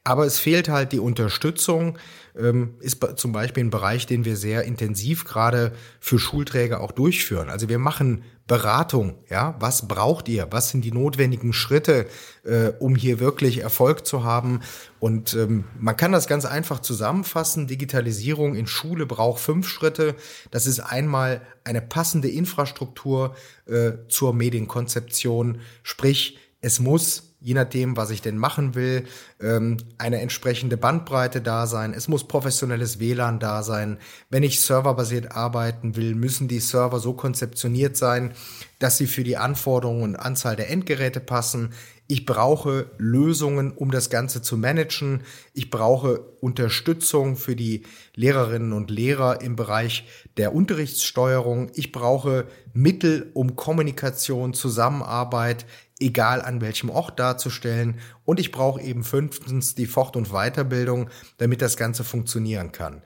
[0.03, 1.99] Aber es fehlt halt die Unterstützung,
[2.35, 7.49] ähm, ist zum Beispiel ein Bereich, den wir sehr intensiv gerade für Schulträger auch durchführen.
[7.51, 10.47] Also wir machen Beratung, ja, was braucht ihr?
[10.49, 12.07] Was sind die notwendigen Schritte,
[12.43, 14.61] äh, um hier wirklich Erfolg zu haben?
[14.99, 17.67] Und ähm, man kann das ganz einfach zusammenfassen.
[17.67, 20.15] Digitalisierung in Schule braucht fünf Schritte.
[20.49, 23.35] Das ist einmal eine passende Infrastruktur
[23.67, 29.05] äh, zur Medienkonzeption, sprich es muss je nachdem, was ich denn machen will,
[29.39, 31.93] ähm, eine entsprechende Bandbreite da sein.
[31.93, 33.97] Es muss professionelles WLAN da sein.
[34.29, 38.33] Wenn ich serverbasiert arbeiten will, müssen die Server so konzeptioniert sein,
[38.79, 41.73] dass sie für die Anforderungen und Anzahl der Endgeräte passen.
[42.11, 45.21] Ich brauche Lösungen, um das Ganze zu managen.
[45.53, 47.83] Ich brauche Unterstützung für die
[48.15, 51.69] Lehrerinnen und Lehrer im Bereich der Unterrichtssteuerung.
[51.75, 55.67] Ich brauche Mittel, um Kommunikation, Zusammenarbeit
[55.99, 57.99] egal an welchem Ort darzustellen.
[58.25, 63.01] Und ich brauche eben fünftens die Fort- und Weiterbildung, damit das Ganze funktionieren kann.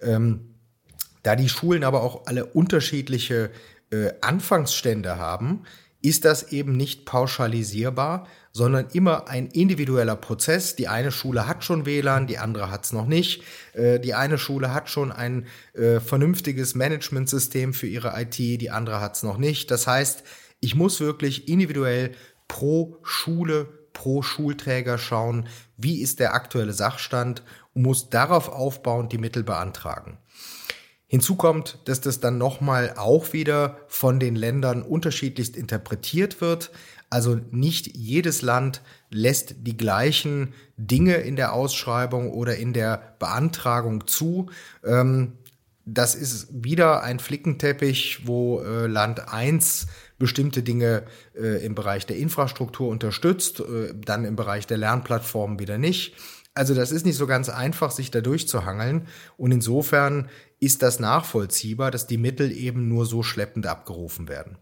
[0.00, 0.54] Ähm,
[1.22, 3.50] da die Schulen aber auch alle unterschiedliche
[3.90, 5.62] äh, Anfangsstände haben,
[6.02, 10.74] ist das eben nicht pauschalisierbar, sondern immer ein individueller Prozess.
[10.74, 13.44] Die eine Schule hat schon WLAN, die andere hat es noch nicht.
[13.72, 19.00] Äh, die eine Schule hat schon ein äh, vernünftiges Managementsystem für ihre IT, die andere
[19.00, 19.70] hat es noch nicht.
[19.70, 20.24] Das heißt,
[20.60, 22.12] ich muss wirklich individuell
[22.48, 27.42] pro Schule, pro Schulträger schauen, wie ist der aktuelle Sachstand
[27.74, 30.18] und muss darauf aufbauend die Mittel beantragen.
[31.12, 36.70] Hinzu kommt, dass das dann nochmal auch wieder von den Ländern unterschiedlichst interpretiert wird.
[37.10, 44.06] Also nicht jedes Land lässt die gleichen Dinge in der Ausschreibung oder in der Beantragung
[44.06, 44.46] zu.
[44.82, 45.34] Ähm,
[45.84, 49.88] das ist wieder ein Flickenteppich, wo äh, Land 1
[50.22, 51.02] bestimmte Dinge
[51.34, 56.14] äh, im Bereich der Infrastruktur unterstützt, äh, dann im Bereich der Lernplattformen wieder nicht.
[56.54, 59.08] Also das ist nicht so ganz einfach, sich da durchzuhangeln.
[59.36, 60.28] Und insofern
[60.60, 64.58] ist das nachvollziehbar, dass die Mittel eben nur so schleppend abgerufen werden.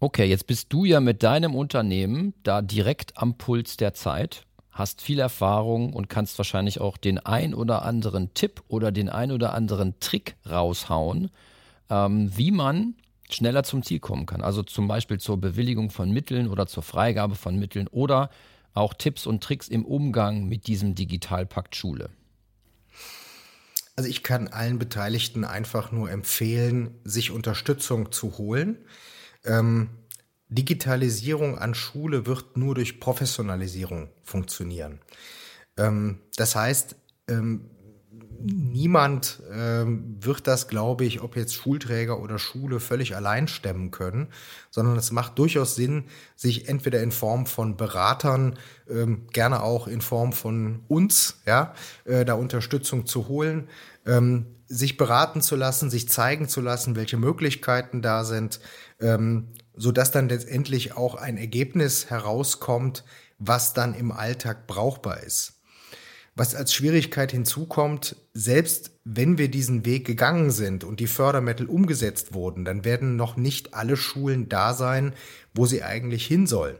[0.00, 5.00] Okay, jetzt bist du ja mit deinem Unternehmen da direkt am Puls der Zeit, hast
[5.00, 9.54] viel Erfahrung und kannst wahrscheinlich auch den ein oder anderen Tipp oder den ein oder
[9.54, 11.30] anderen Trick raushauen,
[11.88, 12.94] ähm, wie man
[13.30, 14.40] schneller zum Ziel kommen kann.
[14.40, 18.30] Also zum Beispiel zur Bewilligung von Mitteln oder zur Freigabe von Mitteln oder
[18.74, 22.10] auch Tipps und Tricks im Umgang mit diesem Digitalpakt Schule.
[23.96, 28.78] Also ich kann allen Beteiligten einfach nur empfehlen, sich Unterstützung zu holen.
[29.44, 29.90] Ähm,
[30.48, 35.00] Digitalisierung an Schule wird nur durch Professionalisierung funktionieren.
[35.76, 36.96] Ähm, das heißt,
[37.28, 37.70] ähm,
[38.40, 44.28] niemand ähm, wird das, glaube ich, ob jetzt Schulträger oder Schule völlig allein stemmen können,
[44.70, 46.04] sondern es macht durchaus Sinn,
[46.36, 51.74] sich entweder in Form von Beratern, ähm, gerne auch in Form von uns, ja,
[52.04, 53.68] äh, da Unterstützung zu holen,
[54.06, 58.60] ähm, sich beraten zu lassen, sich zeigen zu lassen, welche Möglichkeiten da sind,
[59.00, 63.04] ähm, so dass dann letztendlich auch ein Ergebnis herauskommt,
[63.38, 65.57] was dann im Alltag brauchbar ist.
[66.38, 72.32] Was als Schwierigkeit hinzukommt, selbst wenn wir diesen Weg gegangen sind und die Fördermittel umgesetzt
[72.32, 75.14] wurden, dann werden noch nicht alle Schulen da sein,
[75.52, 76.76] wo sie eigentlich hin sollen.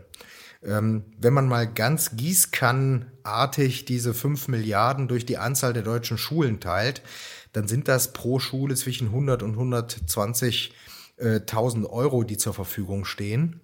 [0.62, 6.60] Ähm, wenn man mal ganz gießkannenartig diese fünf Milliarden durch die Anzahl der deutschen Schulen
[6.60, 7.02] teilt,
[7.52, 10.70] dann sind das pro Schule zwischen 100 und 120.000
[11.18, 13.60] äh, Euro, die zur Verfügung stehen.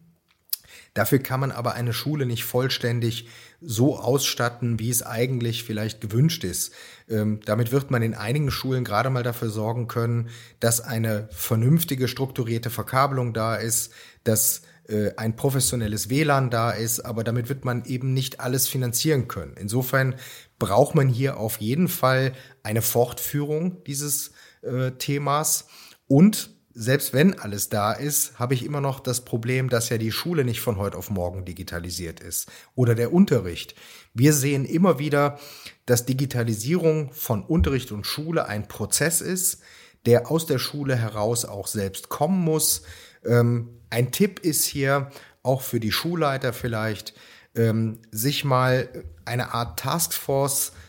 [0.95, 3.29] Dafür kann man aber eine Schule nicht vollständig
[3.61, 6.73] so ausstatten, wie es eigentlich vielleicht gewünscht ist.
[7.09, 10.29] Ähm, damit wird man in einigen Schulen gerade mal dafür sorgen können,
[10.61, 17.25] dass eine vernünftige strukturierte Verkabelung da ist, dass äh, ein professionelles WLAN da ist, aber
[17.25, 19.55] damit wird man eben nicht alles finanzieren können.
[19.59, 20.15] Insofern
[20.59, 25.67] braucht man hier auf jeden Fall eine Fortführung dieses äh, Themas
[26.07, 30.11] und selbst wenn alles da ist, habe ich immer noch das Problem, dass ja die
[30.11, 33.77] Schule nicht von heute auf morgen digitalisiert ist oder der Unterricht.
[34.13, 35.39] Wir sehen immer wieder,
[35.87, 39.61] dass Digitalisierung von Unterricht und Schule ein Prozess ist,
[40.05, 42.83] der aus der Schule heraus auch selbst kommen muss.
[43.25, 45.11] Ähm, ein Tipp ist hier
[45.45, 47.15] auch für die Schulleiter vielleicht,
[47.55, 48.89] ähm, sich mal
[49.25, 50.84] eine Art Taskforce äh,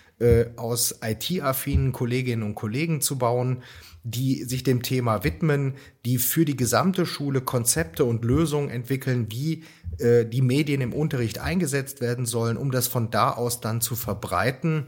[0.55, 3.63] aus IT-affinen Kolleginnen und Kollegen zu bauen,
[4.03, 5.73] die sich dem Thema widmen,
[6.05, 9.63] die für die gesamte Schule Konzepte und Lösungen entwickeln, wie
[9.97, 13.95] äh, die Medien im Unterricht eingesetzt werden sollen, um das von da aus dann zu
[13.95, 14.85] verbreiten.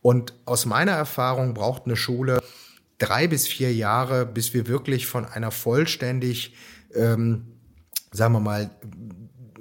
[0.00, 2.42] Und aus meiner Erfahrung braucht eine Schule
[2.96, 6.54] drei bis vier Jahre, bis wir wirklich von einer vollständig,
[6.94, 7.44] ähm,
[8.12, 8.70] sagen wir mal,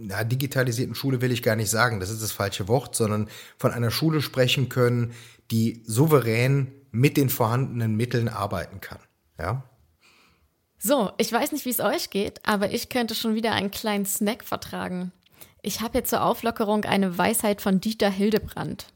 [0.08, 3.72] na, digitalisierten Schule will ich gar nicht sagen, das ist das falsche Wort, sondern von
[3.72, 5.14] einer Schule sprechen können,
[5.52, 9.00] die souverän mit den vorhandenen Mitteln arbeiten kann.
[9.40, 9.64] Ja.
[10.78, 14.06] So, ich weiß nicht, wie es euch geht, aber ich könnte schon wieder einen kleinen
[14.06, 15.12] Snack vertragen.
[15.62, 18.88] Ich habe hier zur Auflockerung eine Weisheit von Dieter Hildebrand.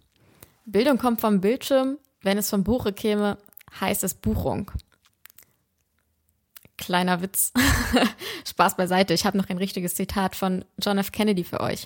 [0.66, 3.38] Bildung kommt vom Bildschirm, wenn es vom Buche käme,
[3.80, 4.70] heißt es Buchung.
[6.78, 7.52] Kleiner Witz.
[8.48, 11.12] Spaß beiseite, ich habe noch ein richtiges Zitat von John F.
[11.12, 11.86] Kennedy für euch.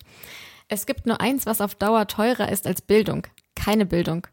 [0.67, 3.27] Es gibt nur eins, was auf Dauer teurer ist als Bildung.
[3.55, 4.27] Keine Bildung.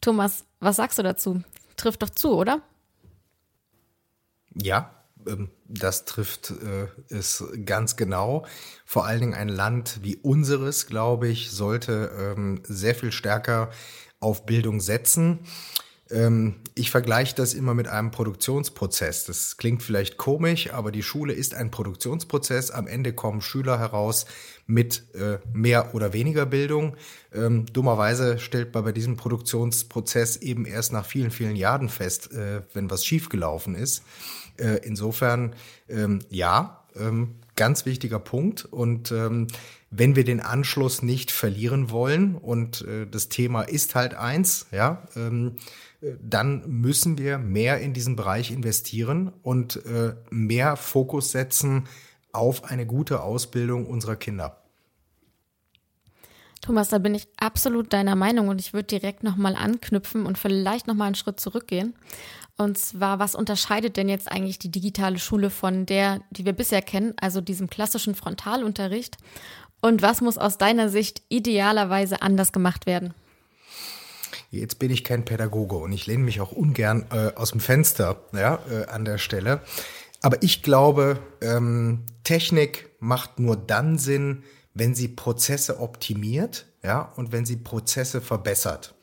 [0.00, 1.42] Thomas, was sagst du dazu?
[1.76, 2.62] Trifft doch zu, oder?
[4.54, 4.90] Ja,
[5.26, 8.46] ähm, das trifft äh, es ganz genau.
[8.84, 13.70] Vor allen Dingen ein Land wie unseres, glaube ich, sollte ähm, sehr viel stärker
[14.20, 15.40] auf Bildung setzen.
[16.12, 19.24] Ähm, ich vergleiche das immer mit einem Produktionsprozess.
[19.24, 22.70] Das klingt vielleicht komisch, aber die Schule ist ein Produktionsprozess.
[22.70, 24.26] Am Ende kommen Schüler heraus
[24.66, 26.96] mit äh, mehr oder weniger Bildung.
[27.34, 32.62] Ähm, dummerweise stellt man bei diesem Produktionsprozess eben erst nach vielen, vielen Jahren fest, äh,
[32.74, 34.02] wenn was schiefgelaufen ist.
[34.58, 35.54] Äh, insofern,
[35.88, 38.64] ähm, ja, ähm, ganz wichtiger Punkt.
[38.64, 39.46] Und ähm,
[39.90, 45.06] wenn wir den Anschluss nicht verlieren wollen, und äh, das Thema ist halt eins, ja,
[45.16, 45.56] ähm,
[46.20, 51.84] dann müssen wir mehr in diesen Bereich investieren und äh, mehr Fokus setzen
[52.32, 54.58] auf eine gute Ausbildung unserer Kinder.
[56.60, 60.86] Thomas, da bin ich absolut deiner Meinung und ich würde direkt nochmal anknüpfen und vielleicht
[60.86, 61.94] nochmal einen Schritt zurückgehen.
[62.56, 66.82] Und zwar, was unterscheidet denn jetzt eigentlich die digitale Schule von der, die wir bisher
[66.82, 69.16] kennen, also diesem klassischen Frontalunterricht?
[69.80, 73.14] Und was muss aus deiner Sicht idealerweise anders gemacht werden?
[74.50, 78.24] Jetzt bin ich kein Pädagoge und ich lehne mich auch ungern äh, aus dem Fenster
[78.32, 79.60] ja, äh, an der Stelle.
[80.20, 87.32] Aber ich glaube, ähm, Technik macht nur dann Sinn, wenn sie Prozesse optimiert ja, und
[87.32, 88.94] wenn sie Prozesse verbessert.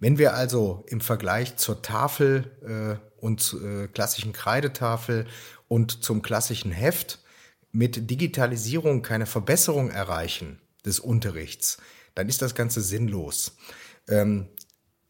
[0.00, 5.26] Wenn wir also im Vergleich zur Tafel äh, und äh, klassischen Kreidetafel
[5.68, 7.20] und zum klassischen Heft
[7.72, 11.78] mit Digitalisierung keine Verbesserung erreichen des Unterrichts,
[12.14, 13.56] dann ist das Ganze sinnlos.
[14.08, 14.48] Ähm,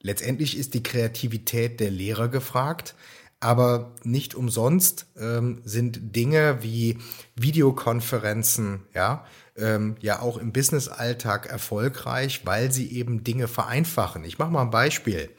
[0.04, 2.94] letztendlich ist die Kreativität der Lehrer gefragt,
[3.40, 6.98] aber nicht umsonst ähm, sind Dinge wie
[7.34, 9.26] Videokonferenzen, ja,
[9.56, 14.24] ähm, ja auch im Business-Alltag erfolgreich, weil sie eben Dinge vereinfachen.
[14.24, 15.30] Ich mache mal ein Beispiel.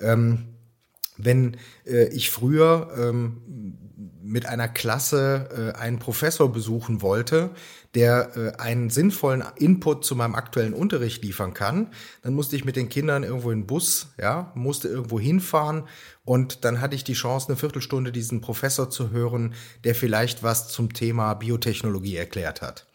[0.00, 0.54] Ähm,
[1.16, 1.56] wenn
[1.86, 3.83] äh, ich früher ähm,
[4.22, 7.50] mit einer Klasse äh, einen Professor besuchen wollte,
[7.94, 11.88] der äh, einen sinnvollen Input zu meinem aktuellen Unterricht liefern kann,
[12.22, 15.84] dann musste ich mit den Kindern irgendwo in den Bus, ja, musste irgendwo hinfahren
[16.24, 20.68] und dann hatte ich die Chance, eine Viertelstunde diesen Professor zu hören, der vielleicht was
[20.68, 22.86] zum Thema Biotechnologie erklärt hat.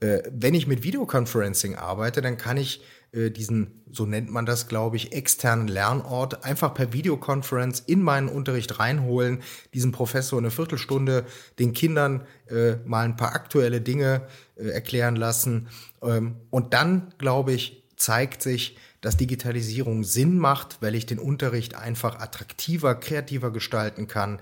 [0.00, 2.82] Äh, wenn ich mit Videoconferencing arbeite, dann kann ich
[3.14, 8.28] äh, diesen, so nennt man das, glaube ich, externen Lernort einfach per Videoconference in meinen
[8.28, 9.42] Unterricht reinholen,
[9.72, 11.24] diesen Professor eine Viertelstunde
[11.58, 14.26] den Kindern äh, mal ein paar aktuelle Dinge
[14.56, 15.68] äh, erklären lassen.
[16.02, 21.74] Ähm, und dann, glaube ich, zeigt sich, dass Digitalisierung Sinn macht, weil ich den Unterricht
[21.74, 24.40] einfach attraktiver, kreativer gestalten kann.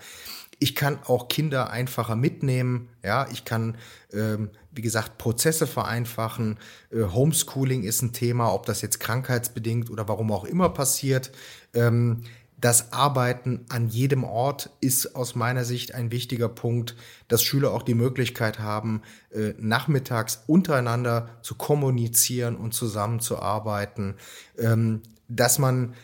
[0.61, 2.89] Ich kann auch Kinder einfacher mitnehmen.
[3.03, 3.77] Ja, ich kann,
[4.13, 6.59] ähm, wie gesagt, Prozesse vereinfachen.
[6.91, 11.33] Äh, Homeschooling ist ein Thema, ob das jetzt krankheitsbedingt oder warum auch immer passiert.
[11.75, 12.25] Ähm,
[12.63, 16.95] das Arbeiten an jedem Ort ist aus meiner Sicht ein wichtiger Punkt,
[17.27, 24.15] dass Schüler auch die Möglichkeit haben, äh, nachmittags untereinander zu kommunizieren und zusammenzuarbeiten,
[24.59, 25.95] ähm, dass man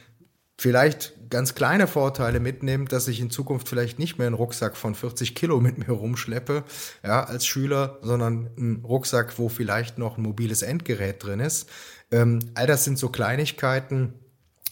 [0.56, 4.94] vielleicht ganz kleine Vorteile mitnimmt, dass ich in Zukunft vielleicht nicht mehr einen Rucksack von
[4.94, 6.64] 40 Kilo mit mir rumschleppe,
[7.02, 11.68] ja, als Schüler, sondern einen Rucksack, wo vielleicht noch ein mobiles Endgerät drin ist.
[12.10, 14.14] Ähm, all das sind so Kleinigkeiten.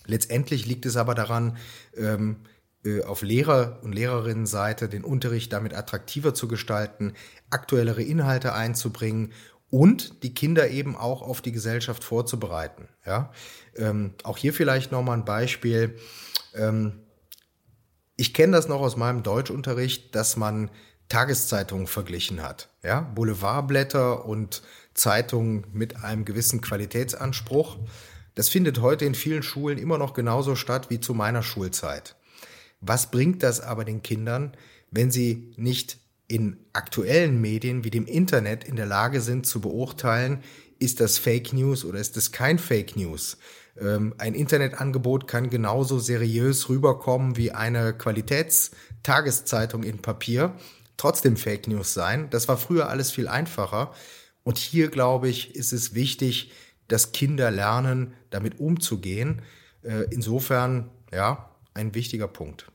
[0.07, 1.57] Letztendlich liegt es aber daran,
[1.97, 2.37] ähm,
[2.85, 7.15] äh, auf Lehrer- und Lehrerinnenseite den Unterricht damit attraktiver zu gestalten,
[7.51, 9.33] aktuellere Inhalte einzubringen
[9.71, 12.89] und die Kinder eben auch auf die Gesellschaft vorzubereiten.
[13.05, 13.33] Ja?
[13.75, 15.99] Ähm, auch hier vielleicht nochmal ein Beispiel.
[16.57, 17.01] Ähm,
[18.17, 20.71] ich kenne das noch aus meinem Deutschunterricht, dass man
[21.09, 22.69] Tageszeitungen verglichen hat.
[22.83, 23.01] Ja?
[23.01, 24.63] Boulevardblätter und
[24.95, 27.77] Zeitungen mit einem gewissen Qualitätsanspruch.
[28.35, 32.17] Das findet heute in vielen Schulen immer noch genauso statt wie zu meiner Schulzeit.
[32.81, 34.57] Was bringt das aber den Kindern,
[34.91, 35.99] wenn sie nicht
[36.29, 40.43] in aktuellen Medien wie dem Internet in der Lage sind zu beurteilen,
[40.79, 43.39] ist das Fake News oder ist das kein Fake News?
[43.81, 50.55] Ähm, ein Internetangebot kann genauso seriös rüberkommen wie eine Qualitätstageszeitung in Papier,
[50.97, 52.31] trotzdem Fake News sein.
[52.31, 53.93] Das war früher alles viel einfacher.
[54.43, 56.53] Und hier, glaube ich, ist es wichtig,
[56.89, 59.43] dass Kinder lernen, damit umzugehen.
[59.83, 62.67] Äh, insofern, ja, ein wichtiger Punkt.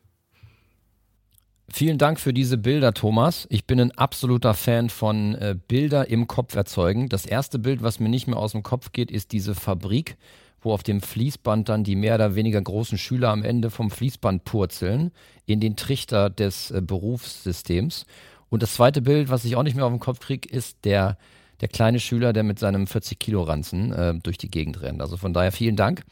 [1.73, 3.47] Vielen Dank für diese Bilder, Thomas.
[3.49, 7.07] Ich bin ein absoluter Fan von äh, Bilder im Kopf erzeugen.
[7.07, 10.17] Das erste Bild, was mir nicht mehr aus dem Kopf geht, ist diese Fabrik,
[10.59, 14.43] wo auf dem Fließband dann die mehr oder weniger großen Schüler am Ende vom Fließband
[14.43, 15.11] purzeln
[15.45, 18.05] in den Trichter des äh, Berufssystems.
[18.49, 21.17] Und das zweite Bild, was ich auch nicht mehr auf dem Kopf kriege, ist der,
[21.61, 25.01] der kleine Schüler, der mit seinem 40 Kilo Ranzen äh, durch die Gegend rennt.
[25.01, 26.03] Also von daher vielen Dank.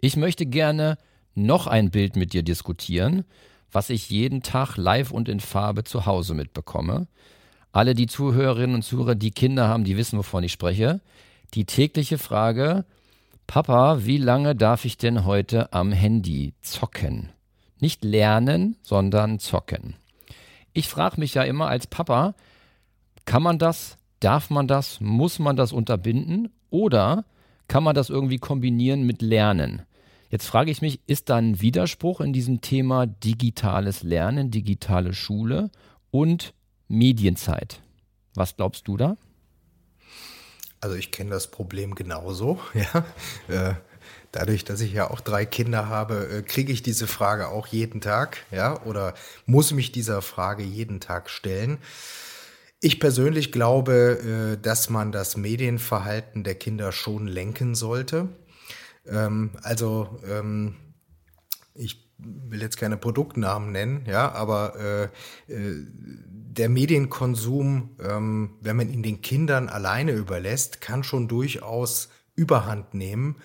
[0.00, 0.96] Ich möchte gerne
[1.34, 3.24] noch ein Bild mit dir diskutieren
[3.72, 7.08] was ich jeden Tag live und in Farbe zu Hause mitbekomme.
[7.72, 11.00] Alle die Zuhörerinnen und Zuhörer, die Kinder haben, die wissen, wovon ich spreche.
[11.54, 12.84] Die tägliche Frage,
[13.46, 17.30] Papa, wie lange darf ich denn heute am Handy zocken?
[17.80, 19.96] Nicht lernen, sondern zocken.
[20.74, 22.34] Ich frage mich ja immer als Papa,
[23.24, 27.24] kann man das, darf man das, muss man das unterbinden oder
[27.68, 29.82] kann man das irgendwie kombinieren mit Lernen?
[30.32, 35.70] Jetzt frage ich mich, ist da ein Widerspruch in diesem Thema digitales Lernen, digitale Schule
[36.10, 36.54] und
[36.88, 37.82] Medienzeit?
[38.34, 39.18] Was glaubst du da?
[40.80, 43.04] Also ich kenne das Problem genauso, ja.
[43.46, 43.74] Äh,
[44.32, 48.00] dadurch, dass ich ja auch drei Kinder habe, äh, kriege ich diese Frage auch jeden
[48.00, 49.12] Tag, ja, oder
[49.44, 51.76] muss mich dieser Frage jeden Tag stellen.
[52.80, 58.30] Ich persönlich glaube, äh, dass man das Medienverhalten der Kinder schon lenken sollte.
[59.06, 60.76] Ähm, also ähm,
[61.74, 65.10] ich will jetzt keine Produktnamen nennen, ja, aber
[65.48, 65.86] äh, äh,
[66.54, 73.36] der Medienkonsum, ähm, wenn man ihn den Kindern alleine überlässt, kann schon durchaus Überhand nehmen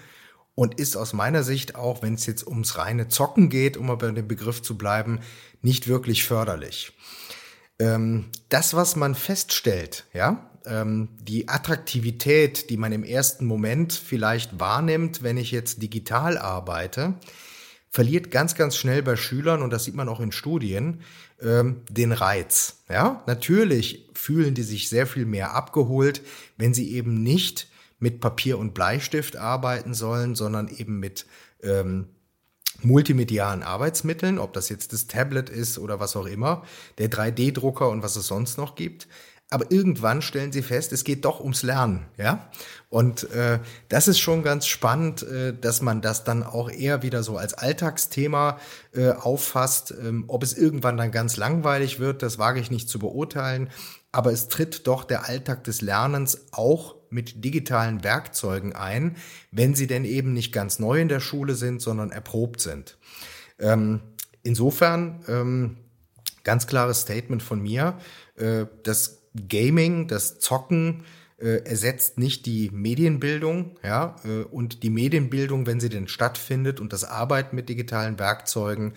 [0.55, 3.95] und ist aus meiner Sicht auch, wenn es jetzt ums reine Zocken geht, um mal
[3.95, 5.19] bei dem Begriff zu bleiben,
[5.61, 6.97] nicht wirklich förderlich.
[7.79, 14.59] Ähm, das, was man feststellt, ja, ähm, die Attraktivität, die man im ersten Moment vielleicht
[14.59, 17.15] wahrnimmt, wenn ich jetzt digital arbeite,
[17.89, 21.01] verliert ganz, ganz schnell bei Schülern, und das sieht man auch in Studien,
[21.41, 22.83] ähm, den Reiz.
[22.89, 26.21] Ja, natürlich fühlen die sich sehr viel mehr abgeholt,
[26.57, 31.25] wenn sie eben nicht mit Papier und Bleistift arbeiten sollen, sondern eben mit
[31.63, 32.09] ähm,
[32.83, 36.63] multimedialen Arbeitsmitteln, ob das jetzt das Tablet ist oder was auch immer,
[36.97, 39.07] der 3D-Drucker und was es sonst noch gibt.
[39.49, 42.49] Aber irgendwann stellen sie fest, es geht doch ums Lernen, ja.
[42.89, 47.23] Und äh, das ist schon ganz spannend, äh, dass man das dann auch eher wieder
[47.23, 48.59] so als Alltagsthema
[48.93, 49.93] äh, auffasst.
[50.01, 53.69] Ähm, ob es irgendwann dann ganz langweilig wird, das wage ich nicht zu beurteilen.
[54.11, 59.15] Aber es tritt doch der Alltag des Lernens auch mit digitalen Werkzeugen ein,
[59.51, 62.97] wenn sie denn eben nicht ganz neu in der Schule sind, sondern erprobt sind.
[63.59, 64.01] Ähm,
[64.43, 65.77] insofern ähm,
[66.43, 67.97] ganz klares Statement von mir,
[68.35, 69.17] äh, das
[69.47, 71.03] Gaming, das Zocken
[71.37, 76.93] äh, ersetzt nicht die Medienbildung, ja, äh, und die Medienbildung, wenn sie denn stattfindet und
[76.93, 78.93] das Arbeiten mit digitalen Werkzeugen,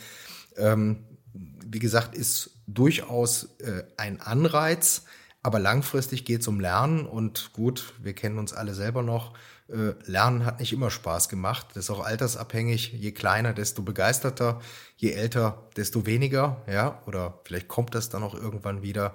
[0.57, 5.05] ähm, wie gesagt, ist durchaus äh, ein Anreiz,
[5.43, 9.35] aber langfristig geht es um Lernen und gut, wir kennen uns alle selber noch.
[9.69, 11.69] Äh, Lernen hat nicht immer Spaß gemacht.
[11.75, 12.93] Das ist auch altersabhängig.
[12.93, 14.61] Je kleiner, desto begeisterter.
[14.97, 16.63] Je älter, desto weniger.
[16.67, 19.15] Ja, oder vielleicht kommt das dann auch irgendwann wieder.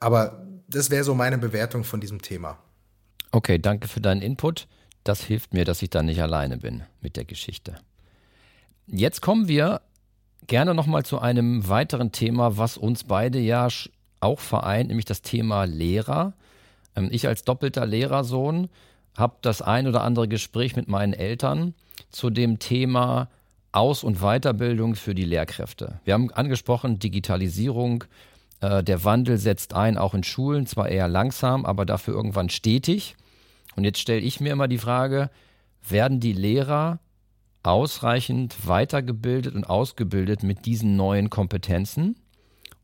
[0.00, 2.58] Aber das wäre so meine Bewertung von diesem Thema.
[3.32, 4.66] Okay, danke für deinen Input.
[5.04, 7.76] Das hilft mir, dass ich da nicht alleine bin mit der Geschichte.
[8.86, 9.82] Jetzt kommen wir
[10.46, 13.68] gerne nochmal zu einem weiteren Thema, was uns beide ja
[14.20, 16.34] auch vereint, nämlich das Thema Lehrer.
[16.96, 18.68] Ähm, ich als doppelter Lehrersohn
[19.16, 21.74] habe das ein oder andere Gespräch mit meinen Eltern
[22.10, 23.28] zu dem Thema
[23.72, 26.00] Aus- und Weiterbildung für die Lehrkräfte.
[26.04, 28.04] Wir haben angesprochen Digitalisierung,
[28.60, 33.16] äh, der Wandel setzt ein, auch in Schulen, zwar eher langsam, aber dafür irgendwann stetig.
[33.76, 35.30] Und jetzt stelle ich mir immer die Frage,
[35.88, 36.98] werden die Lehrer
[37.62, 42.16] ausreichend weitergebildet und ausgebildet mit diesen neuen Kompetenzen?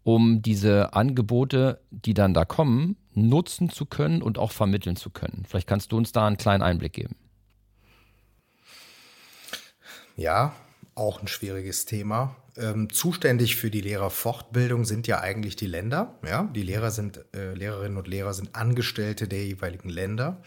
[0.06, 5.44] um diese Angebote, die dann da kommen, nutzen zu können und auch vermitteln zu können.
[5.48, 7.16] Vielleicht kannst du uns da einen kleinen Einblick geben.
[10.14, 10.54] Ja,
[10.94, 12.36] auch ein schwieriges Thema.
[12.58, 16.18] Ähm, zuständig für die Lehrerfortbildung sind ja eigentlich die Länder.
[16.26, 20.42] Ja, die Lehrer sind, äh, Lehrerinnen und Lehrer sind Angestellte der jeweiligen Länder.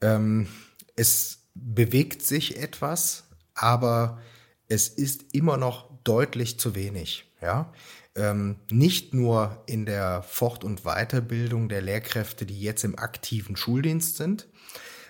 [0.00, 0.48] Ähm,
[0.96, 3.24] es bewegt sich etwas,
[3.54, 4.20] aber
[4.68, 7.32] es ist immer noch deutlich zu wenig.
[7.40, 7.72] Ja,
[8.16, 14.16] ähm, nicht nur in der Fort- und Weiterbildung der Lehrkräfte, die jetzt im aktiven Schuldienst
[14.16, 14.48] sind,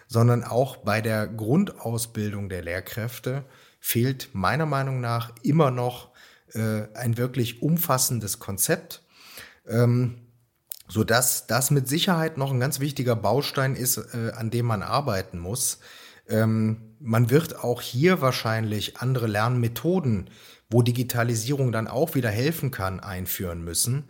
[0.06, 3.44] sondern auch bei der Grundausbildung der Lehrkräfte
[3.78, 6.13] fehlt meiner Meinung nach immer noch
[6.54, 9.02] äh, ein wirklich umfassendes Konzept,
[9.66, 10.20] ähm,
[10.88, 14.82] so dass das mit Sicherheit noch ein ganz wichtiger Baustein ist, äh, an dem man
[14.82, 15.78] arbeiten muss.
[16.28, 20.28] Ähm, man wird auch hier wahrscheinlich andere Lernmethoden
[20.70, 24.04] wo Digitalisierung dann auch wieder helfen kann, einführen müssen.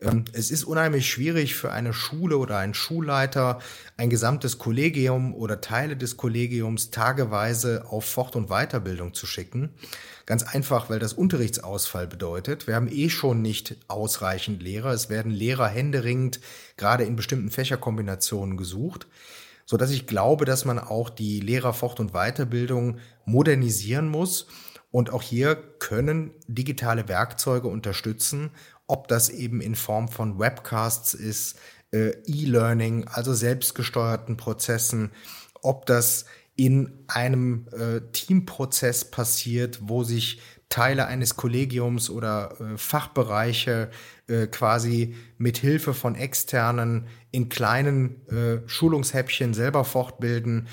[0.00, 3.58] Ähm, es ist unheimlich schwierig für eine Schule oder einen Schulleiter,
[3.98, 9.74] ein gesamtes Kollegium oder Teile des Kollegiums tageweise auf Fort- und Weiterbildung zu schicken.
[10.26, 12.66] Ganz einfach, weil das Unterrichtsausfall bedeutet.
[12.66, 14.92] Wir haben eh schon nicht ausreichend Lehrer.
[14.92, 16.40] Es werden Lehrer händeringend
[16.76, 19.06] gerade in bestimmten Fächerkombinationen gesucht
[19.66, 24.46] so dass ich glaube, dass man auch die Lehrerfort- und Weiterbildung modernisieren muss.
[24.92, 28.52] Und auch hier können digitale Werkzeuge unterstützen,
[28.86, 31.58] ob das eben in Form von Webcasts ist,
[31.92, 35.10] äh, E-Learning, also selbstgesteuerten Prozessen,
[35.60, 43.90] ob das in einem äh, Teamprozess passiert, wo sich Teile eines Kollegiums oder äh, Fachbereiche
[44.26, 50.68] äh, quasi mit Hilfe von externen in kleinen äh, Schulungshäppchen selber fortbilden.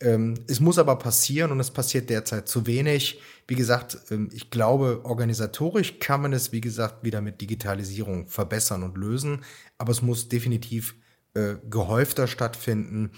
[0.00, 3.20] Ähm, es muss aber passieren und es passiert derzeit zu wenig.
[3.48, 8.82] Wie gesagt, ähm, ich glaube, organisatorisch kann man es, wie gesagt, wieder mit Digitalisierung verbessern
[8.82, 9.44] und lösen,
[9.76, 10.94] aber es muss definitiv
[11.34, 13.10] äh, gehäufter stattfinden,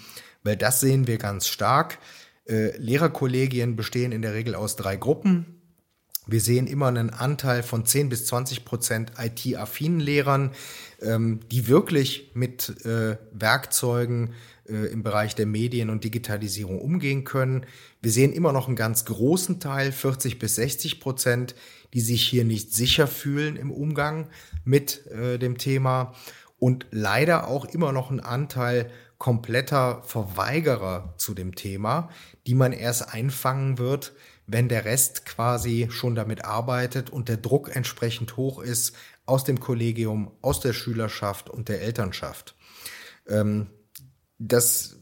[0.43, 1.99] weil das sehen wir ganz stark.
[2.47, 5.60] Äh, Lehrerkollegien bestehen in der Regel aus drei Gruppen.
[6.31, 10.51] Wir sehen immer einen Anteil von 10 bis 20 Prozent IT-affinen Lehrern,
[11.01, 14.33] ähm, die wirklich mit äh, Werkzeugen
[14.69, 17.65] äh, im Bereich der Medien und Digitalisierung umgehen können.
[18.01, 21.53] Wir sehen immer noch einen ganz großen Teil, 40 bis 60 Prozent,
[21.93, 24.29] die sich hier nicht sicher fühlen im Umgang
[24.63, 26.13] mit äh, dem Thema
[26.59, 32.09] und leider auch immer noch einen Anteil kompletter Verweigerer zu dem Thema,
[32.47, 34.13] die man erst einfangen wird,
[34.51, 38.95] wenn der Rest quasi schon damit arbeitet und der Druck entsprechend hoch ist
[39.25, 42.55] aus dem Kollegium, aus der Schülerschaft und der Elternschaft.
[43.27, 43.67] Ähm,
[44.37, 44.97] das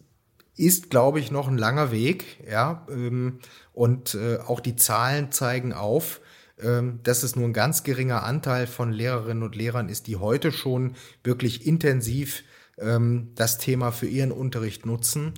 [0.56, 2.86] ist, glaube ich, noch ein langer Weg, ja.
[2.90, 3.40] Ähm,
[3.74, 6.20] und äh, auch die Zahlen zeigen auf,
[6.60, 10.52] ähm, dass es nur ein ganz geringer Anteil von Lehrerinnen und Lehrern ist, die heute
[10.52, 12.44] schon wirklich intensiv
[12.78, 15.34] ähm, das Thema für ihren Unterricht nutzen.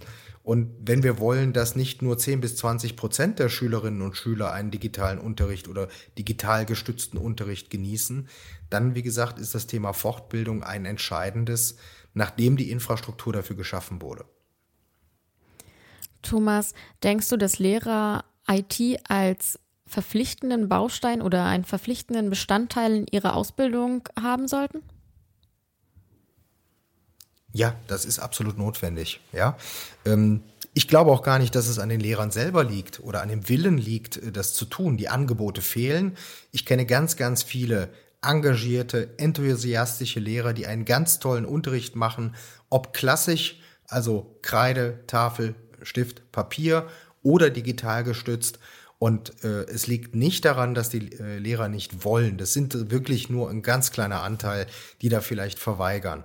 [0.52, 4.52] Und wenn wir wollen, dass nicht nur 10 bis 20 Prozent der Schülerinnen und Schüler
[4.52, 5.88] einen digitalen Unterricht oder
[6.18, 8.28] digital gestützten Unterricht genießen,
[8.70, 11.78] dann, wie gesagt, ist das Thema Fortbildung ein entscheidendes,
[12.14, 14.26] nachdem die Infrastruktur dafür geschaffen wurde.
[16.22, 18.78] Thomas, denkst du, dass Lehrer IT
[19.08, 24.84] als verpflichtenden Baustein oder einen verpflichtenden Bestandteil in ihrer Ausbildung haben sollten?
[27.54, 29.20] Ja, das ist absolut notwendig.
[29.34, 29.58] Ja,
[30.06, 30.42] ähm,
[30.74, 33.50] ich glaube auch gar nicht, dass es an den Lehrern selber liegt oder an dem
[33.50, 34.98] Willen liegt, äh, das zu tun.
[34.98, 36.18] Die Angebote fehlen.
[36.52, 37.90] Ich kenne ganz, ganz viele
[38.22, 42.36] engagierte, enthusiastische Lehrer, die einen ganz tollen Unterricht machen,
[42.70, 46.88] ob klassisch, also Kreide, Tafel, Stift, Papier
[47.24, 48.60] oder digital gestützt.
[49.00, 52.38] Und äh, es liegt nicht daran, dass die äh, Lehrer nicht wollen.
[52.38, 54.68] Das sind wirklich nur ein ganz kleiner Anteil,
[55.02, 56.24] die da vielleicht verweigern.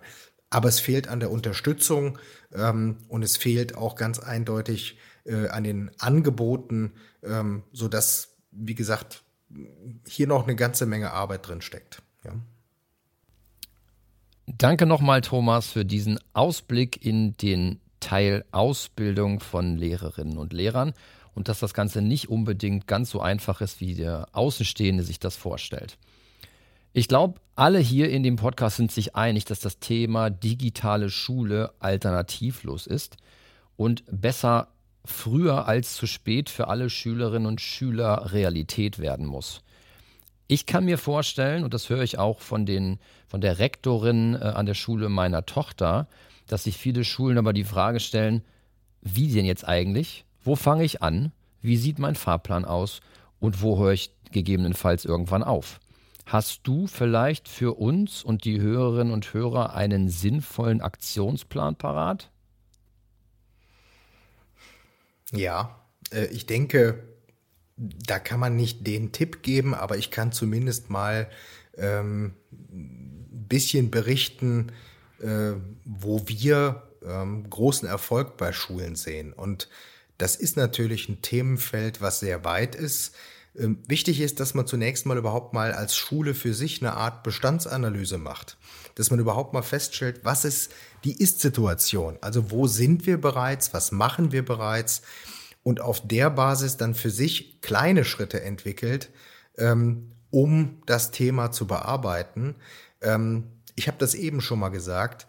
[0.50, 2.18] Aber es fehlt an der Unterstützung
[2.54, 6.92] ähm, und es fehlt auch ganz eindeutig äh, an den Angeboten,
[7.22, 9.22] ähm, so dass, wie gesagt,
[10.06, 12.02] hier noch eine ganze Menge Arbeit drin steckt.
[12.24, 12.32] Ja.
[14.46, 20.94] Danke nochmal, Thomas, für diesen Ausblick in den Teil Ausbildung von Lehrerinnen und Lehrern
[21.34, 25.36] und dass das Ganze nicht unbedingt ganz so einfach ist, wie der Außenstehende sich das
[25.36, 25.98] vorstellt.
[26.98, 31.74] Ich glaube, alle hier in dem Podcast sind sich einig, dass das Thema digitale Schule
[31.78, 33.18] alternativlos ist
[33.76, 34.68] und besser
[35.04, 39.60] früher als zu spät für alle Schülerinnen und Schüler Realität werden muss.
[40.46, 44.38] Ich kann mir vorstellen, und das höre ich auch von, den, von der Rektorin äh,
[44.38, 46.08] an der Schule meiner Tochter,
[46.46, 48.40] dass sich viele Schulen aber die Frage stellen,
[49.02, 50.24] wie denn jetzt eigentlich?
[50.42, 51.32] Wo fange ich an?
[51.60, 53.00] Wie sieht mein Fahrplan aus?
[53.38, 55.78] Und wo höre ich gegebenenfalls irgendwann auf?
[56.26, 62.32] Hast du vielleicht für uns und die Hörerinnen und Hörer einen sinnvollen Aktionsplan parat?
[65.30, 65.80] Ja,
[66.12, 67.04] äh, ich denke,
[67.76, 71.30] da kann man nicht den Tipp geben, aber ich kann zumindest mal
[71.76, 74.72] ähm, ein bisschen berichten,
[75.20, 75.52] äh,
[75.84, 79.32] wo wir ähm, großen Erfolg bei Schulen sehen.
[79.32, 79.68] Und
[80.18, 83.14] das ist natürlich ein Themenfeld, was sehr weit ist.
[83.58, 87.22] Ähm, wichtig ist, dass man zunächst mal überhaupt mal als Schule für sich eine Art
[87.22, 88.58] Bestandsanalyse macht.
[88.94, 90.72] Dass man überhaupt mal feststellt, was ist
[91.04, 92.18] die Ist-Situation?
[92.20, 93.72] Also wo sind wir bereits?
[93.72, 95.02] Was machen wir bereits?
[95.62, 99.10] Und auf der Basis dann für sich kleine Schritte entwickelt,
[99.58, 102.56] ähm, um das Thema zu bearbeiten.
[103.00, 103.44] Ähm,
[103.74, 105.26] ich habe das eben schon mal gesagt.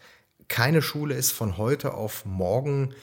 [0.48, 2.94] Keine Schule ist von heute auf morgen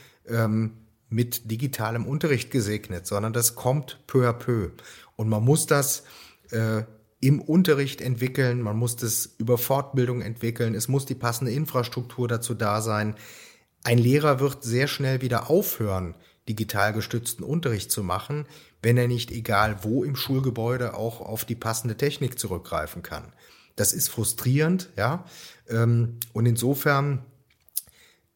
[1.14, 4.70] mit digitalem Unterricht gesegnet, sondern das kommt peu à peu.
[5.16, 6.04] Und man muss das
[6.50, 6.82] äh,
[7.20, 12.54] im Unterricht entwickeln, man muss das über Fortbildung entwickeln, es muss die passende Infrastruktur dazu
[12.54, 13.14] da sein.
[13.82, 16.14] Ein Lehrer wird sehr schnell wieder aufhören,
[16.48, 18.46] digital gestützten Unterricht zu machen,
[18.82, 23.32] wenn er nicht egal wo im Schulgebäude auch auf die passende Technik zurückgreifen kann.
[23.76, 25.24] Das ist frustrierend, ja.
[25.68, 27.24] Ähm, und insofern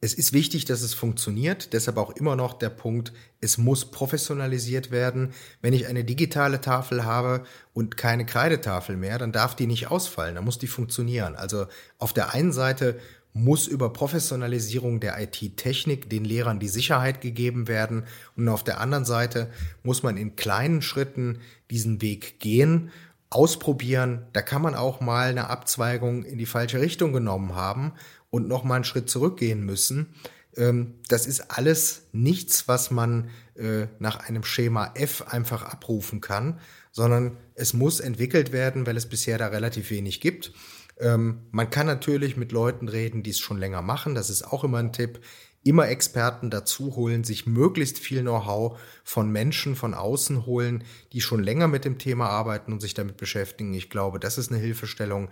[0.00, 1.72] es ist wichtig, dass es funktioniert.
[1.72, 5.32] Deshalb auch immer noch der Punkt, es muss professionalisiert werden.
[5.60, 7.42] Wenn ich eine digitale Tafel habe
[7.72, 10.36] und keine Kreidetafel mehr, dann darf die nicht ausfallen.
[10.36, 11.34] Dann muss die funktionieren.
[11.34, 11.66] Also
[11.98, 13.00] auf der einen Seite
[13.32, 18.04] muss über Professionalisierung der IT-Technik den Lehrern die Sicherheit gegeben werden.
[18.36, 19.50] Und auf der anderen Seite
[19.82, 21.40] muss man in kleinen Schritten
[21.70, 22.90] diesen Weg gehen,
[23.30, 24.26] ausprobieren.
[24.32, 27.92] Da kann man auch mal eine Abzweigung in die falsche Richtung genommen haben
[28.30, 30.14] und noch mal einen Schritt zurückgehen müssen.
[30.56, 36.60] Ähm, das ist alles nichts, was man äh, nach einem Schema F einfach abrufen kann,
[36.92, 40.52] sondern es muss entwickelt werden, weil es bisher da relativ wenig gibt.
[41.00, 44.14] Ähm, man kann natürlich mit Leuten reden, die es schon länger machen.
[44.14, 45.20] Das ist auch immer ein Tipp.
[45.64, 51.42] Immer Experten dazu holen, sich möglichst viel Know-how von Menschen von außen holen, die schon
[51.42, 53.74] länger mit dem Thema arbeiten und sich damit beschäftigen.
[53.74, 55.28] Ich glaube, das ist eine Hilfestellung,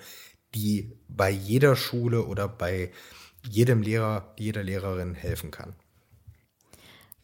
[0.55, 2.93] die bei jeder Schule oder bei
[3.49, 5.75] jedem Lehrer, jeder Lehrerin helfen kann.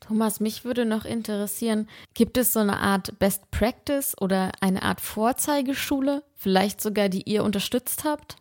[0.01, 5.01] Thomas, mich würde noch interessieren, gibt es so eine Art Best Practice oder eine Art
[5.01, 8.37] Vorzeigeschule, vielleicht sogar, die ihr unterstützt habt?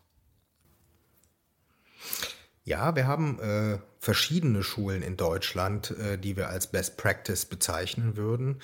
[2.64, 8.16] Ja, wir haben äh, verschiedene Schulen in Deutschland, äh, die wir als Best Practice bezeichnen
[8.16, 8.60] würden.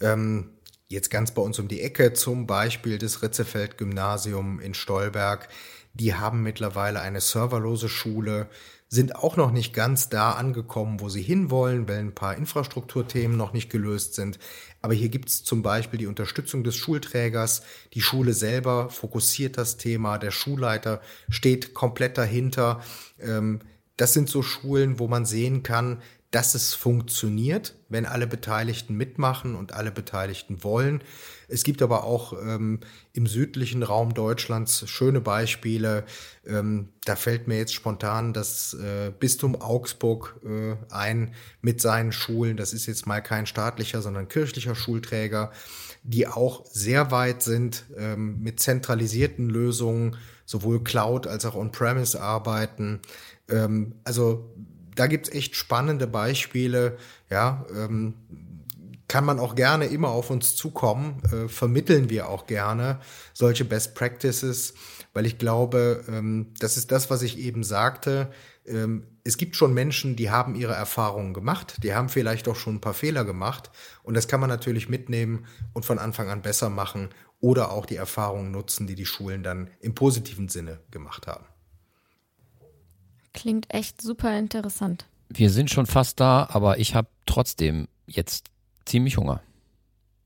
[0.00, 0.50] Ähm,
[0.92, 5.48] Jetzt ganz bei uns um die Ecke, zum Beispiel das Ritzefeld-Gymnasium in Stolberg.
[5.94, 8.50] Die haben mittlerweile eine serverlose Schule,
[8.88, 13.54] sind auch noch nicht ganz da angekommen, wo sie hinwollen, weil ein paar Infrastrukturthemen noch
[13.54, 14.38] nicht gelöst sind.
[14.82, 17.62] Aber hier gibt es zum Beispiel die Unterstützung des Schulträgers.
[17.94, 20.18] Die Schule selber fokussiert das Thema.
[20.18, 22.82] Der Schulleiter steht komplett dahinter.
[23.18, 23.60] Ähm,
[23.96, 29.54] das sind so Schulen, wo man sehen kann, dass es funktioniert, wenn alle Beteiligten mitmachen
[29.54, 31.04] und alle Beteiligten wollen.
[31.46, 32.80] Es gibt aber auch ähm,
[33.12, 36.04] im südlichen Raum Deutschlands schöne Beispiele.
[36.46, 42.56] Ähm, da fällt mir jetzt spontan das äh, Bistum Augsburg äh, ein mit seinen Schulen.
[42.56, 45.52] Das ist jetzt mal kein staatlicher, sondern kirchlicher Schulträger,
[46.02, 50.16] die auch sehr weit sind ähm, mit zentralisierten Lösungen,
[50.46, 53.00] sowohl Cloud als auch On-Premise arbeiten.
[53.50, 54.50] Ähm, also
[54.94, 56.98] da gibt's echt spannende Beispiele.
[57.30, 58.14] Ja, ähm,
[59.12, 62.98] kann man auch gerne immer auf uns zukommen, äh, vermitteln wir auch gerne
[63.34, 64.72] solche Best Practices,
[65.12, 68.32] weil ich glaube, ähm, das ist das, was ich eben sagte.
[68.64, 72.76] Ähm, es gibt schon Menschen, die haben ihre Erfahrungen gemacht, die haben vielleicht auch schon
[72.76, 73.70] ein paar Fehler gemacht
[74.02, 77.96] und das kann man natürlich mitnehmen und von Anfang an besser machen oder auch die
[77.96, 81.44] Erfahrungen nutzen, die die Schulen dann im positiven Sinne gemacht haben.
[83.32, 85.06] Klingt echt super interessant.
[85.28, 88.50] Wir sind schon fast da, aber ich habe trotzdem jetzt
[88.84, 89.42] ziemlich Hunger.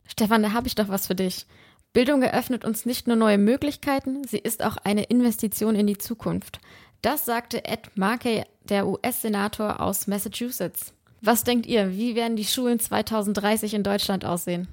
[0.07, 1.47] Stefan, da habe ich doch was für dich.
[1.93, 6.61] Bildung eröffnet uns nicht nur neue Möglichkeiten, sie ist auch eine Investition in die Zukunft.
[7.01, 10.93] Das sagte Ed Markey, der US-Senator aus Massachusetts.
[11.23, 14.69] Was denkt ihr, wie werden die Schulen 2030 in Deutschland aussehen?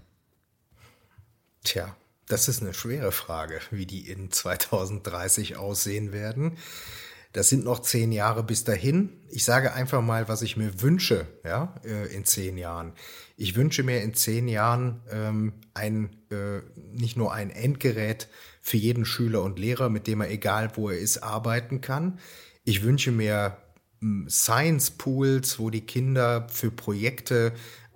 [1.63, 1.95] Tja,
[2.27, 6.57] das ist eine schwere Frage, wie die in 2030 aussehen werden.
[7.33, 9.09] Das sind noch zehn Jahre bis dahin.
[9.27, 12.93] Ich sage einfach mal, was ich mir wünsche, ja, äh, in zehn Jahren.
[13.37, 16.61] Ich wünsche mir in zehn Jahren ähm, ein, äh,
[16.93, 18.27] nicht nur ein Endgerät
[18.61, 22.19] für jeden Schüler und Lehrer, mit dem er egal wo er ist, arbeiten kann.
[22.63, 23.57] Ich wünsche mir
[23.99, 27.53] hm, Science Pools, wo die Kinder für Projekte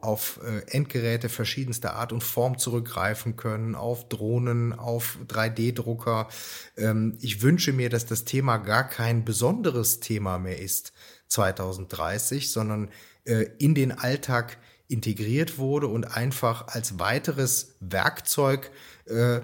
[0.07, 6.29] auf äh, Endgeräte verschiedenster Art und Form zurückgreifen können, auf Drohnen, auf 3D-Drucker.
[6.77, 10.93] Ähm, ich wünsche mir, dass das Thema gar kein besonderes Thema mehr ist
[11.27, 12.89] 2030, sondern
[13.25, 18.71] äh, in den Alltag integriert wurde und einfach als weiteres Werkzeug
[19.07, 19.41] äh,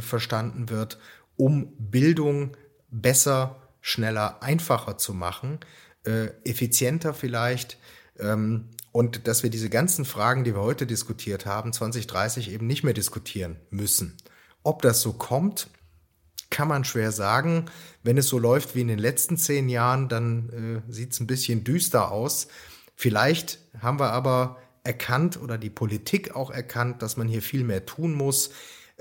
[0.00, 0.98] verstanden wird,
[1.38, 2.54] um Bildung
[2.90, 5.58] besser, schneller, einfacher zu machen,
[6.44, 7.78] effizienter vielleicht.
[8.92, 12.94] Und dass wir diese ganzen Fragen, die wir heute diskutiert haben, 2030 eben nicht mehr
[12.94, 14.16] diskutieren müssen.
[14.62, 15.68] Ob das so kommt,
[16.50, 17.64] kann man schwer sagen.
[18.02, 21.26] Wenn es so läuft wie in den letzten zehn Jahren, dann äh, sieht es ein
[21.26, 22.48] bisschen düster aus.
[22.94, 27.86] Vielleicht haben wir aber erkannt oder die Politik auch erkannt, dass man hier viel mehr
[27.86, 28.50] tun muss.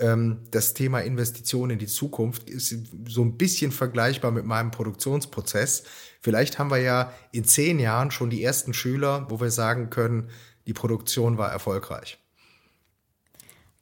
[0.01, 2.75] Ähm, das Thema Investition in die Zukunft ist
[3.07, 5.83] so ein bisschen vergleichbar mit meinem Produktionsprozess.
[6.21, 10.29] Vielleicht haben wir ja in zehn Jahren schon die ersten Schüler, wo wir sagen können,
[10.65, 12.17] die Produktion war erfolgreich.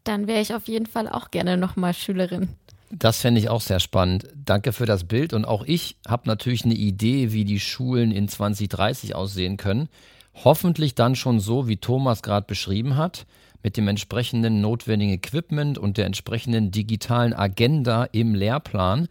[0.03, 2.49] Dann wäre ich auf jeden Fall auch gerne nochmal Schülerin.
[2.91, 4.27] Das fände ich auch sehr spannend.
[4.33, 5.33] Danke für das Bild.
[5.33, 9.87] Und auch ich habe natürlich eine Idee, wie die Schulen in 2030 aussehen können.
[10.33, 13.25] Hoffentlich dann schon so, wie Thomas gerade beschrieben hat
[13.63, 19.07] mit dem entsprechenden notwendigen Equipment und der entsprechenden digitalen Agenda im Lehrplan.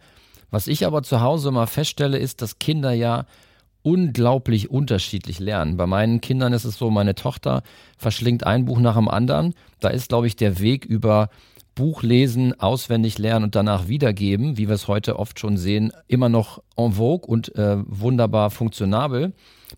[0.51, 3.25] Was ich aber zu Hause mal feststelle, ist, dass Kinder ja
[3.81, 5.77] unglaublich unterschiedlich lernen.
[5.77, 7.63] Bei meinen Kindern ist es so, meine Tochter
[7.97, 9.53] verschlingt ein Buch nach dem anderen.
[9.79, 11.29] Da ist, glaube ich, der Weg über
[11.75, 16.27] Buch lesen, auswendig lernen und danach wiedergeben, wie wir es heute oft schon sehen, immer
[16.27, 19.31] noch en vogue und äh, wunderbar funktionabel.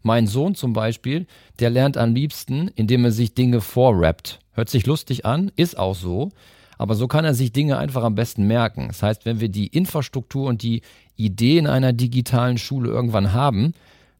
[0.03, 1.27] Mein Sohn zum Beispiel,
[1.59, 4.39] der lernt am liebsten, indem er sich Dinge vorrappt.
[4.53, 6.31] Hört sich lustig an, ist auch so.
[6.77, 8.87] Aber so kann er sich Dinge einfach am besten merken.
[8.87, 10.81] Das heißt, wenn wir die Infrastruktur und die
[11.15, 13.73] Ideen einer digitalen Schule irgendwann haben,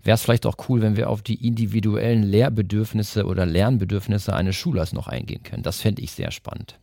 [0.03, 4.93] wäre es vielleicht auch cool, wenn wir auf die individuellen Lehrbedürfnisse oder Lernbedürfnisse eines Schulers
[4.93, 5.63] noch eingehen können.
[5.63, 6.77] Das fände ich sehr spannend.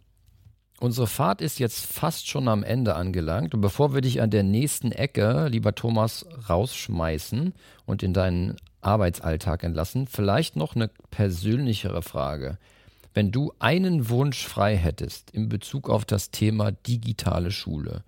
[0.81, 3.53] Unsere Fahrt ist jetzt fast schon am Ende angelangt.
[3.55, 7.53] Und bevor wir dich an der nächsten Ecke, lieber Thomas, rausschmeißen
[7.85, 12.59] und in deinen Arbeitsalltag entlassen, vielleicht noch eine persönlichere Frage.
[13.15, 18.05] Wenn du einen Wunsch frei hättest in Bezug auf das Thema digitale Schule,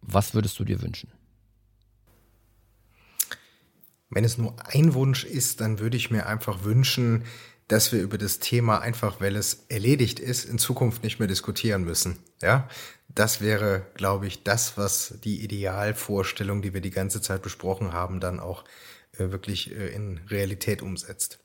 [0.00, 1.10] was würdest du dir wünschen?
[4.10, 7.24] Wenn es nur ein Wunsch ist, dann würde ich mir einfach wünschen,
[7.68, 11.84] dass wir über das Thema einfach, weil es erledigt ist, in Zukunft nicht mehr diskutieren
[11.84, 12.18] müssen.
[12.42, 12.68] Ja,
[13.08, 18.20] das wäre, glaube ich, das, was die Idealvorstellung, die wir die ganze Zeit besprochen haben,
[18.20, 18.64] dann auch
[19.18, 21.38] wirklich äh, in Realität umsetzt.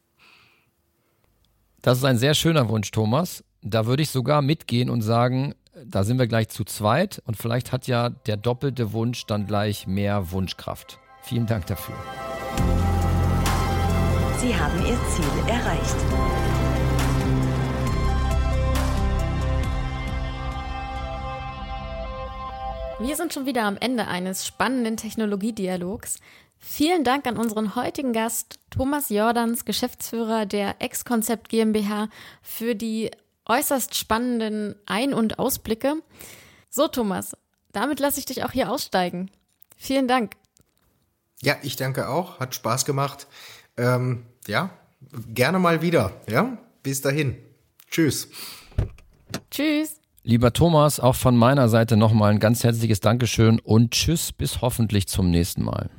[1.81, 3.43] Das ist ein sehr schöner Wunsch, Thomas.
[3.61, 5.53] Da würde ich sogar mitgehen und sagen,
[5.85, 9.85] da sind wir gleich zu zweit und vielleicht hat ja der doppelte Wunsch dann gleich
[9.87, 10.99] mehr Wunschkraft.
[11.21, 11.95] Vielen Dank dafür.
[14.39, 15.95] Sie haben Ihr Ziel erreicht.
[22.99, 26.19] Wir sind schon wieder am Ende eines spannenden Technologiedialogs.
[26.59, 32.09] Vielen Dank an unseren heutigen Gast Thomas Jordans, Geschäftsführer der Ex-Konzept GmbH,
[32.41, 33.11] für die
[33.45, 35.95] äußerst spannenden Ein- und Ausblicke.
[36.69, 37.35] So, Thomas,
[37.71, 39.31] damit lasse ich dich auch hier aussteigen.
[39.77, 40.35] Vielen Dank.
[41.41, 42.39] Ja, ich danke auch.
[42.39, 43.27] Hat Spaß gemacht.
[43.77, 44.71] Ähm, ja,
[45.33, 46.19] gerne mal wieder.
[46.27, 47.37] Ja, bis dahin.
[47.89, 48.27] Tschüss.
[49.51, 49.97] Tschüss.
[50.23, 55.07] Lieber Thomas, auch von meiner Seite nochmal ein ganz herzliches Dankeschön und Tschüss bis hoffentlich
[55.07, 55.89] zum nächsten Mal.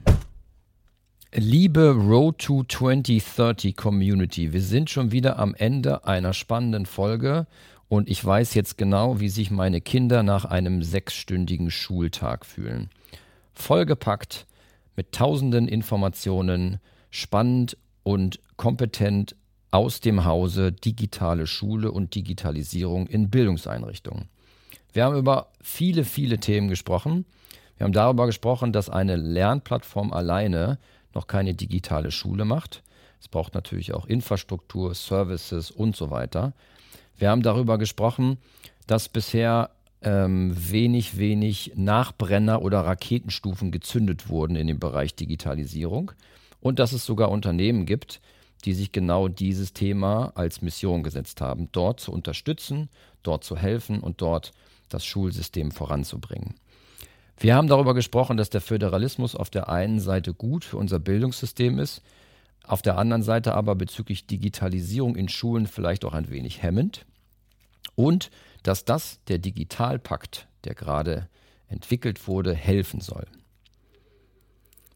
[1.35, 7.47] Liebe Road to 2030 Community, wir sind schon wieder am Ende einer spannenden Folge
[7.87, 12.89] und ich weiß jetzt genau, wie sich meine Kinder nach einem sechsstündigen Schultag fühlen.
[13.53, 14.47] Vollgepackt
[14.97, 19.37] mit tausenden Informationen, spannend und kompetent
[19.71, 24.31] aus dem Hause digitale Schule und Digitalisierung in Bildungseinrichtungen.
[24.95, 27.27] Wir haben über viele, viele Themen gesprochen.
[27.77, 30.79] Wir haben darüber gesprochen, dass eine Lernplattform alleine
[31.15, 32.83] noch keine digitale Schule macht.
[33.21, 36.53] Es braucht natürlich auch Infrastruktur, Services und so weiter.
[37.17, 38.39] Wir haben darüber gesprochen,
[38.87, 39.71] dass bisher
[40.03, 46.13] ähm, wenig, wenig Nachbrenner oder Raketenstufen gezündet wurden in dem Bereich Digitalisierung
[46.61, 48.21] und dass es sogar Unternehmen gibt,
[48.65, 52.89] die sich genau dieses Thema als Mission gesetzt haben, dort zu unterstützen,
[53.23, 54.53] dort zu helfen und dort
[54.89, 56.55] das Schulsystem voranzubringen.
[57.41, 61.79] Wir haben darüber gesprochen, dass der Föderalismus auf der einen Seite gut für unser Bildungssystem
[61.79, 62.03] ist,
[62.65, 67.07] auf der anderen Seite aber bezüglich Digitalisierung in Schulen vielleicht auch ein wenig hemmend
[67.95, 68.31] und
[68.63, 71.29] dass das der Digitalpakt, der gerade
[71.69, 73.27] entwickelt wurde, helfen soll.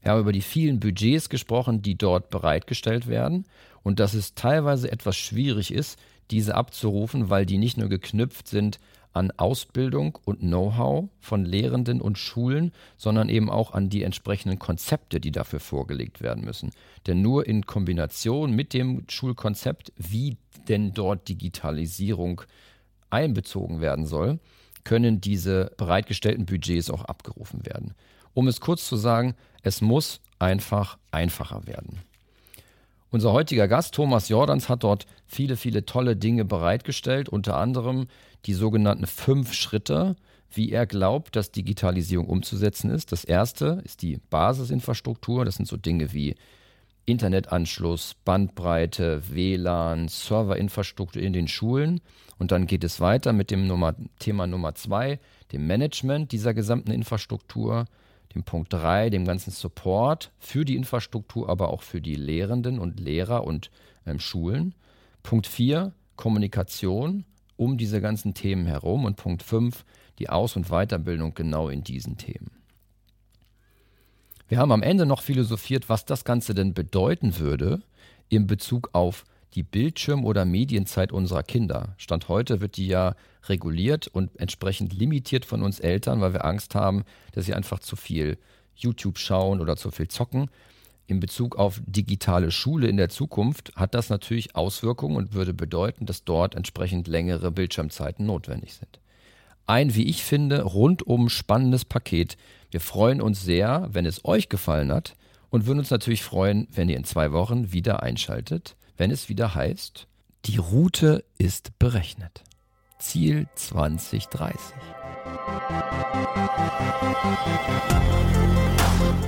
[0.02, 3.46] Wir haben über die vielen Budgets gesprochen, die dort bereitgestellt werden
[3.84, 5.98] und dass es teilweise etwas schwierig ist,
[6.32, 8.80] diese abzurufen, weil die nicht nur geknüpft sind
[9.12, 15.20] an Ausbildung und Know-how von Lehrenden und Schulen, sondern eben auch an die entsprechenden Konzepte,
[15.20, 16.70] die dafür vorgelegt werden müssen.
[17.06, 20.36] Denn nur in Kombination mit dem Schulkonzept, wie
[20.68, 22.42] denn dort Digitalisierung
[23.10, 24.38] einbezogen werden soll,
[24.84, 27.94] können diese bereitgestellten Budgets auch abgerufen werden.
[28.34, 32.00] Um es kurz zu sagen, es muss einfach einfacher werden.
[33.10, 38.06] Unser heutiger Gast Thomas Jordans hat dort viele, viele tolle Dinge bereitgestellt, unter anderem
[38.46, 40.16] die sogenannten fünf Schritte,
[40.50, 43.12] wie er glaubt, dass Digitalisierung umzusetzen ist.
[43.12, 45.44] Das erste ist die Basisinfrastruktur.
[45.44, 46.34] Das sind so Dinge wie
[47.04, 52.00] Internetanschluss, Bandbreite, WLAN, Serverinfrastruktur in den Schulen.
[52.38, 55.18] Und dann geht es weiter mit dem Nummer, Thema Nummer zwei,
[55.52, 57.86] dem Management dieser gesamten Infrastruktur,
[58.34, 63.00] dem Punkt drei, dem ganzen Support für die Infrastruktur, aber auch für die Lehrenden und
[63.00, 63.70] Lehrer und
[64.06, 64.74] ähm, Schulen.
[65.22, 67.24] Punkt vier, Kommunikation
[67.62, 69.04] um diese ganzen Themen herum.
[69.04, 69.84] Und Punkt fünf,
[70.18, 72.50] die Aus- und Weiterbildung genau in diesen Themen.
[74.48, 77.80] Wir haben am Ende noch philosophiert, was das Ganze denn bedeuten würde
[78.28, 81.94] in Bezug auf die Bildschirm- oder Medienzeit unserer Kinder.
[81.98, 86.74] Stand heute wird die ja reguliert und entsprechend limitiert von uns Eltern, weil wir Angst
[86.74, 88.38] haben, dass sie einfach zu viel
[88.74, 90.50] YouTube schauen oder zu viel zocken.
[91.06, 96.06] In Bezug auf digitale Schule in der Zukunft hat das natürlich Auswirkungen und würde bedeuten,
[96.06, 99.00] dass dort entsprechend längere Bildschirmzeiten notwendig sind.
[99.66, 102.36] Ein, wie ich finde, rundum spannendes Paket,
[102.70, 105.14] wir freuen uns sehr, wenn es euch gefallen hat
[105.50, 109.54] und würden uns natürlich freuen, wenn ihr in zwei Wochen wieder einschaltet, wenn es wieder
[109.54, 110.06] heißt,
[110.46, 112.42] die Route ist berechnet.
[112.98, 114.58] Ziel 2030.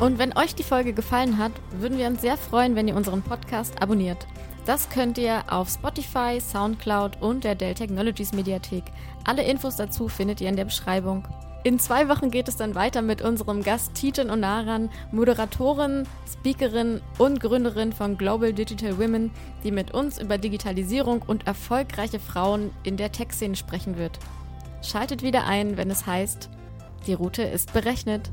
[0.00, 3.22] Und wenn euch die Folge gefallen hat, würden wir uns sehr freuen, wenn ihr unseren
[3.22, 4.26] Podcast abonniert.
[4.66, 8.84] Das könnt ihr auf Spotify, Soundcloud und der Dell Technologies Mediathek.
[9.24, 11.26] Alle Infos dazu findet ihr in der Beschreibung.
[11.64, 17.40] In zwei Wochen geht es dann weiter mit unserem Gast Tijen Onaran, Moderatorin, Speakerin und
[17.40, 19.30] Gründerin von Global Digital Women,
[19.64, 24.18] die mit uns über Digitalisierung und erfolgreiche Frauen in der Tech-Szene sprechen wird.
[24.82, 26.50] Schaltet wieder ein, wenn es heißt,
[27.06, 28.30] die Route ist berechnet.